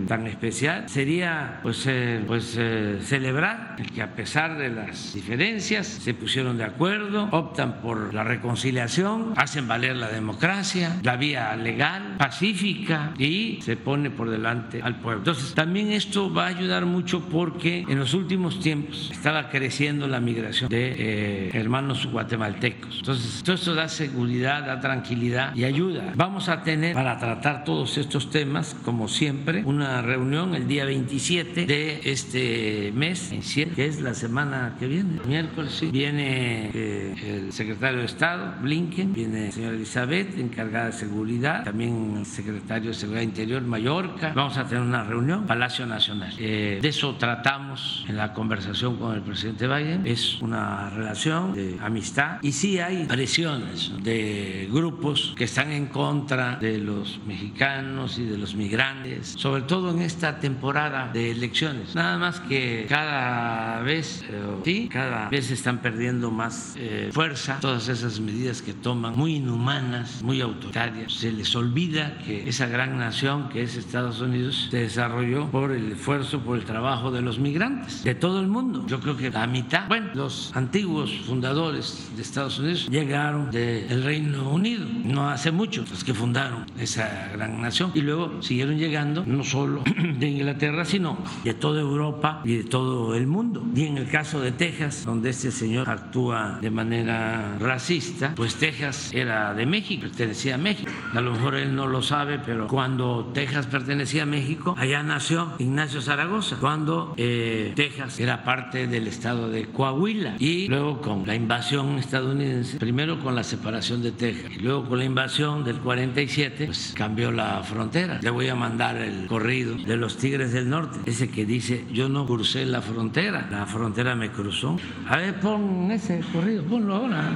[0.06, 0.88] tan especial.
[0.88, 1.88] Sería pues,
[2.26, 2.58] pues
[3.02, 8.24] celebrar el que a pesar de las diferencias se pusieron de acuerdo, optan por la
[8.24, 14.96] reconciliación, hacen valer la democracia, la vía legal, pacífica y se pone por delante al
[14.96, 15.20] pueblo.
[15.20, 20.20] Entonces, también esto va a ayudar mucho porque en los últimos tiempos estaba creciendo la
[20.20, 22.98] migración de eh, hermanos guatemaltecos.
[22.98, 26.12] Entonces, todo esto da seguridad, da tranquilidad y ayuda.
[26.14, 31.66] Vamos a tener para tratar todos estos temas, como siempre, una reunión el día 27
[31.66, 33.34] de este mes,
[33.74, 35.90] que es la semana que viene, miércoles, sí.
[35.90, 37.14] Viene eh,
[37.46, 42.90] el secretario de Estado, Blinken, viene la señora Elizabeth, encargada de seguridad, también el secretario
[42.90, 44.32] de Seguridad Interior, Mallorca.
[44.36, 46.32] Vamos a tener una reunión, Palacio Nacional.
[46.38, 50.06] Eh, de eso tratamos en la conversación con el presidente Biden.
[50.06, 56.58] Es una relación de amistad y sí hay presiones de grupos que están en contra
[56.60, 56.91] de los
[57.26, 61.94] mexicanos y de los migrantes, sobre todo en esta temporada de elecciones.
[61.94, 67.88] Nada más que cada vez, eh, sí, cada vez están perdiendo más eh, fuerza todas
[67.88, 71.12] esas medidas que toman, muy inhumanas, muy autoritarias.
[71.12, 75.92] Se les olvida que esa gran nación que es Estados Unidos se desarrolló por el
[75.92, 78.84] esfuerzo, por el trabajo de los migrantes, de todo el mundo.
[78.86, 84.50] Yo creo que la mitad, bueno, los antiguos fundadores de Estados Unidos llegaron del Reino
[84.50, 89.44] Unido, no hace mucho, los que fundaron esa gran nación, y luego siguieron llegando no
[89.44, 89.82] solo
[90.18, 93.64] de Inglaterra, sino de toda Europa y de todo el mundo.
[93.74, 99.10] Y en el caso de Texas, donde este señor actúa de manera racista, pues Texas
[99.12, 100.90] era de México, pertenecía a México.
[101.12, 105.52] A lo mejor él no lo sabe, pero cuando Texas pertenecía a México, allá nació
[105.58, 110.36] Ignacio Zaragoza, cuando eh, Texas era parte del estado de Coahuila.
[110.38, 114.98] Y luego con la invasión estadounidense, primero con la separación de Texas y luego con
[114.98, 118.18] la invasión del 47, pues cambió la frontera.
[118.22, 122.08] Le voy a mandar el corrido de los Tigres del Norte, ese que dice, yo
[122.08, 124.78] no crucé la frontera, la frontera me cruzó.
[125.08, 127.30] A ver, pon ese corrido, ponlo ahora.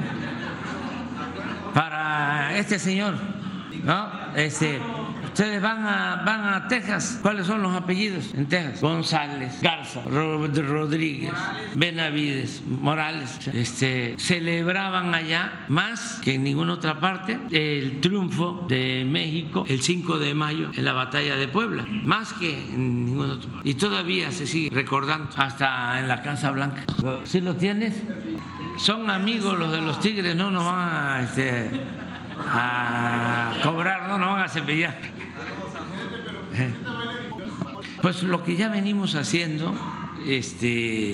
[1.75, 3.15] Para este señor,
[3.85, 4.09] ¿no?
[4.35, 4.81] Este,
[5.37, 7.19] ustedes van a, van a Texas.
[7.21, 8.81] ¿Cuáles son los apellidos en Texas?
[8.81, 11.31] González, Garza, Rodríguez,
[11.75, 13.47] Benavides, Morales.
[13.53, 20.19] Este, celebraban allá más que en ninguna otra parte el triunfo de México el 5
[20.19, 23.69] de mayo en la batalla de Puebla, más que en ninguna otra parte.
[23.69, 26.83] Y todavía se sigue recordando, hasta en la Casa Blanca.
[27.25, 28.03] ¿Sí lo tienes?
[28.79, 31.69] Son amigos los de los Tigres, no nos van a, este,
[32.39, 35.16] a cobrar, no nos van a cepillar.
[38.03, 39.75] Pues lo que ya venimos haciendo
[40.27, 40.69] este,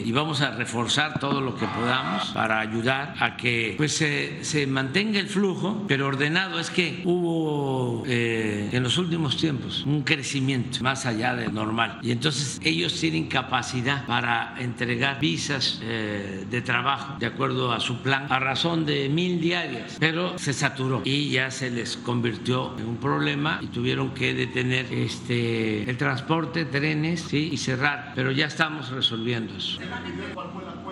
[0.05, 4.67] y vamos a reforzar todo lo que podamos para ayudar a que pues, se, se
[4.67, 6.59] mantenga el flujo, pero ordenado.
[6.59, 12.11] Es que hubo eh, en los últimos tiempos un crecimiento más allá de normal y
[12.11, 18.27] entonces ellos tienen capacidad para entregar visas eh, de trabajo de acuerdo a su plan
[18.31, 22.97] a razón de mil diarias, pero se saturó y ya se les convirtió en un
[22.97, 27.51] problema y tuvieron que detener este, el transporte, trenes ¿sí?
[27.53, 29.81] y cerrar, pero ya estamos resolviendo eso.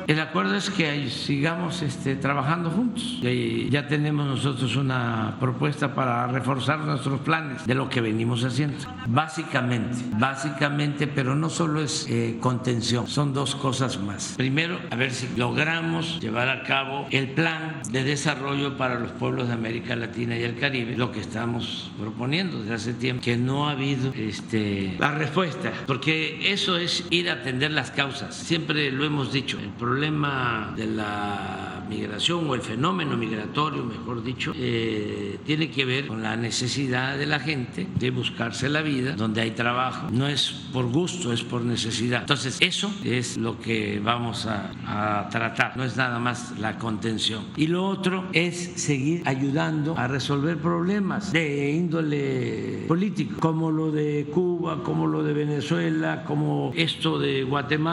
[0.08, 3.20] el acuerdo es que sigamos este, trabajando juntos.
[3.22, 8.78] Y ya tenemos nosotros una propuesta para reforzar nuestros planes de lo que venimos haciendo.
[9.06, 14.34] Básicamente, básicamente, pero no solo es eh, contención, son dos cosas más.
[14.36, 19.46] Primero, a ver si logramos llevar a cabo el plan de desarrollo para los pueblos
[19.48, 23.68] de América Latina y el Caribe, lo que estamos proponiendo desde hace tiempo, que no
[23.68, 28.34] ha habido este, la respuesta, porque eso es ir a atender las causas.
[28.34, 34.54] Siempre lo hemos dicho, el problema de la migración o el fenómeno migratorio, mejor dicho,
[34.56, 39.42] eh, tiene que ver con la necesidad de la gente de buscarse la vida donde
[39.42, 40.08] hay trabajo.
[40.10, 42.20] No es por gusto, es por necesidad.
[42.22, 47.44] Entonces, eso es lo que vamos a, a tratar, no es nada más la contención.
[47.56, 54.30] Y lo otro es seguir ayudando a resolver problemas de índole político, como lo de
[54.32, 57.89] Cuba, como lo de Venezuela, como esto de Guatemala,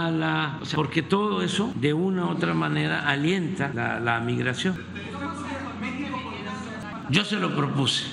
[0.76, 4.76] porque todo eso de una u otra manera alienta la, migración.
[7.10, 8.06] Yo se lo propuse.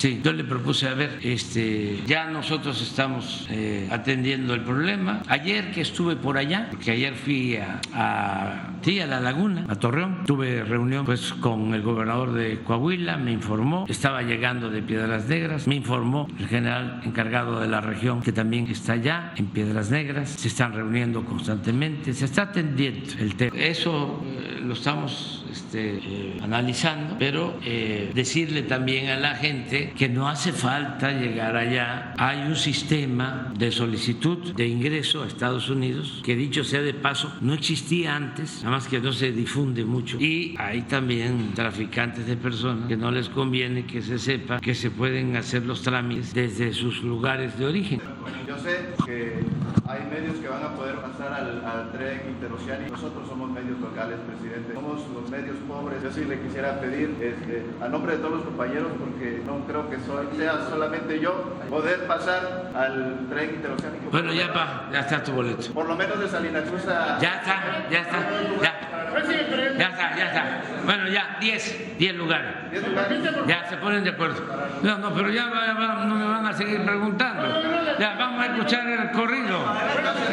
[0.00, 5.22] Sí, yo le propuse, a ver, este, ya nosotros estamos eh, atendiendo el problema.
[5.28, 9.74] Ayer que estuve por allá, porque ayer fui a, a, sí, a La Laguna, a
[9.74, 15.28] Torreón, tuve reunión pues con el gobernador de Coahuila, me informó, estaba llegando de Piedras
[15.28, 19.90] Negras, me informó el general encargado de la región que también está allá en Piedras
[19.90, 23.54] Negras, se están reuniendo constantemente, se está atendiendo el tema.
[23.54, 27.60] Eso eh, lo estamos este, eh, analizando, pero
[28.14, 32.14] decirle también a la gente que no hace falta llegar allá.
[32.18, 37.32] Hay un sistema de solicitud de ingreso a Estados Unidos que dicho sea de paso
[37.40, 40.18] no existía antes, nada más que no se difunde mucho.
[40.20, 44.90] Y hay también traficantes de personas que no les conviene que se sepa que se
[44.90, 48.00] pueden hacer los trámites desde sus lugares de origen.
[48.46, 49.44] Yo sé que
[49.90, 52.92] hay medios que van a poder pasar al, al tren interoceánico.
[52.92, 54.72] Nosotros somos medios locales, presidente.
[54.72, 56.02] Somos los medios pobres.
[56.02, 59.90] Yo sí le quisiera pedir, este, a nombre de todos los compañeros, porque no creo
[59.90, 59.98] que
[60.36, 61.32] sea solamente yo,
[61.68, 64.10] poder pasar al tren interoceánico.
[64.12, 65.72] Bueno, ya va, ya está tu boleto.
[65.72, 67.18] Por lo menos de Salina Cruz a...
[67.18, 68.18] Ya está, ya está,
[68.62, 68.90] ya.
[69.76, 70.62] Ya está, ya está.
[70.84, 72.54] Bueno, ya, 10, 10 lugares.
[73.46, 74.40] Ya se ponen de acuerdo.
[74.82, 77.42] No, no, pero ya va, va, no me van a seguir preguntando.
[77.98, 79.58] Ya vamos a escuchar el corrido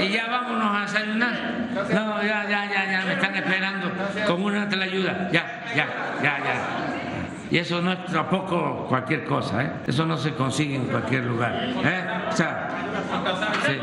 [0.02, 1.34] y ya vámonos a desayunar.
[1.74, 3.92] No, ya, ya, ya, ya, me están esperando
[4.26, 5.30] con una la ayuda.
[5.32, 5.88] Ya, ya,
[6.22, 6.88] ya, ya.
[7.50, 9.72] Y eso no es tampoco cualquier cosa, ¿eh?
[9.88, 11.54] Eso no se consigue en cualquier lugar.
[11.56, 12.04] ¿eh?
[12.30, 12.68] O sea,
[13.66, 13.74] sí.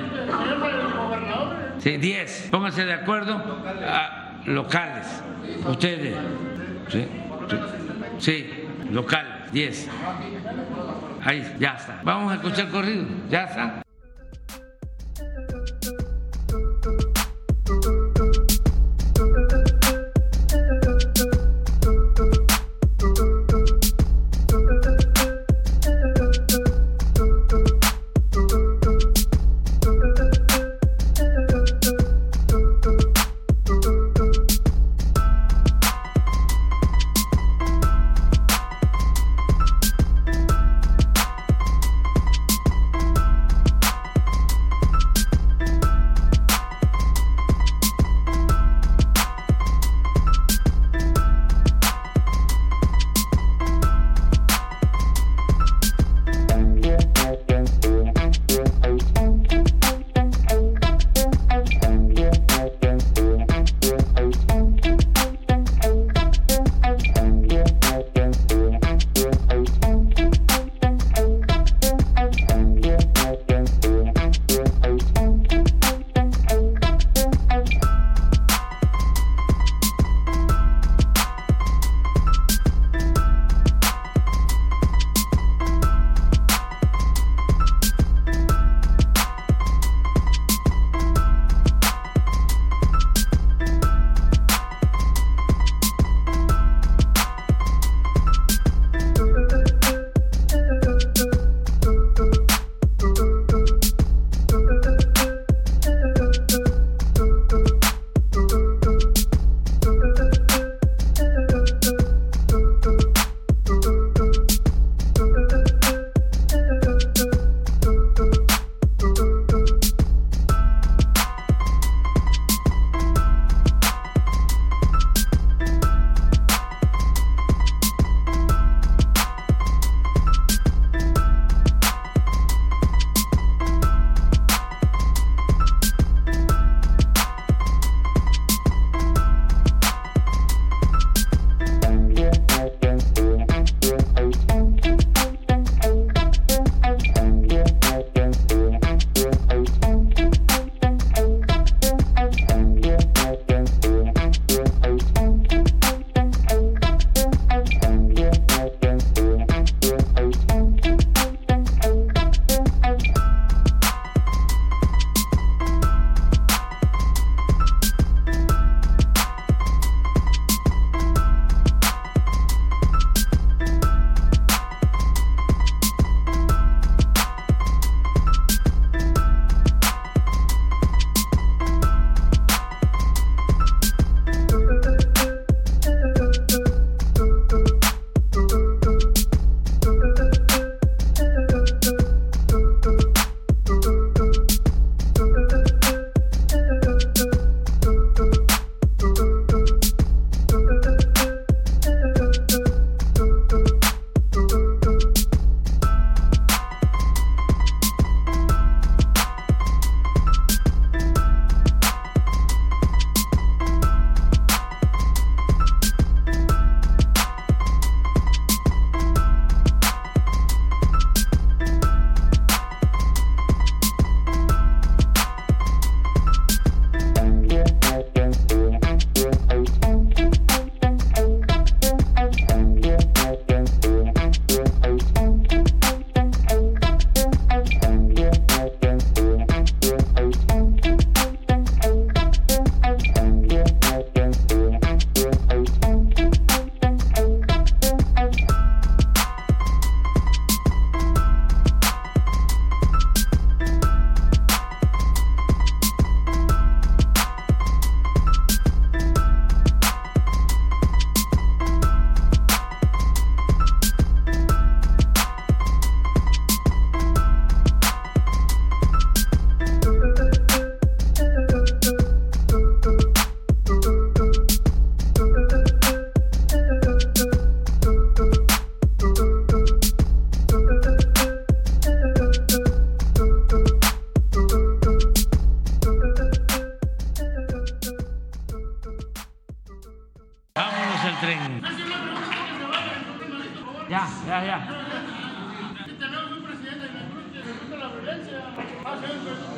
[1.79, 2.49] Sí, 10.
[2.51, 3.43] Pónganse de acuerdo.
[3.87, 5.23] A, locales.
[5.67, 6.17] Ustedes.
[6.89, 7.09] Sí,
[8.19, 8.51] sí,
[8.91, 9.89] local, 10.
[11.25, 12.01] Ahí, ya está.
[12.03, 13.07] Vamos a escuchar corrido.
[13.31, 13.84] Ya está.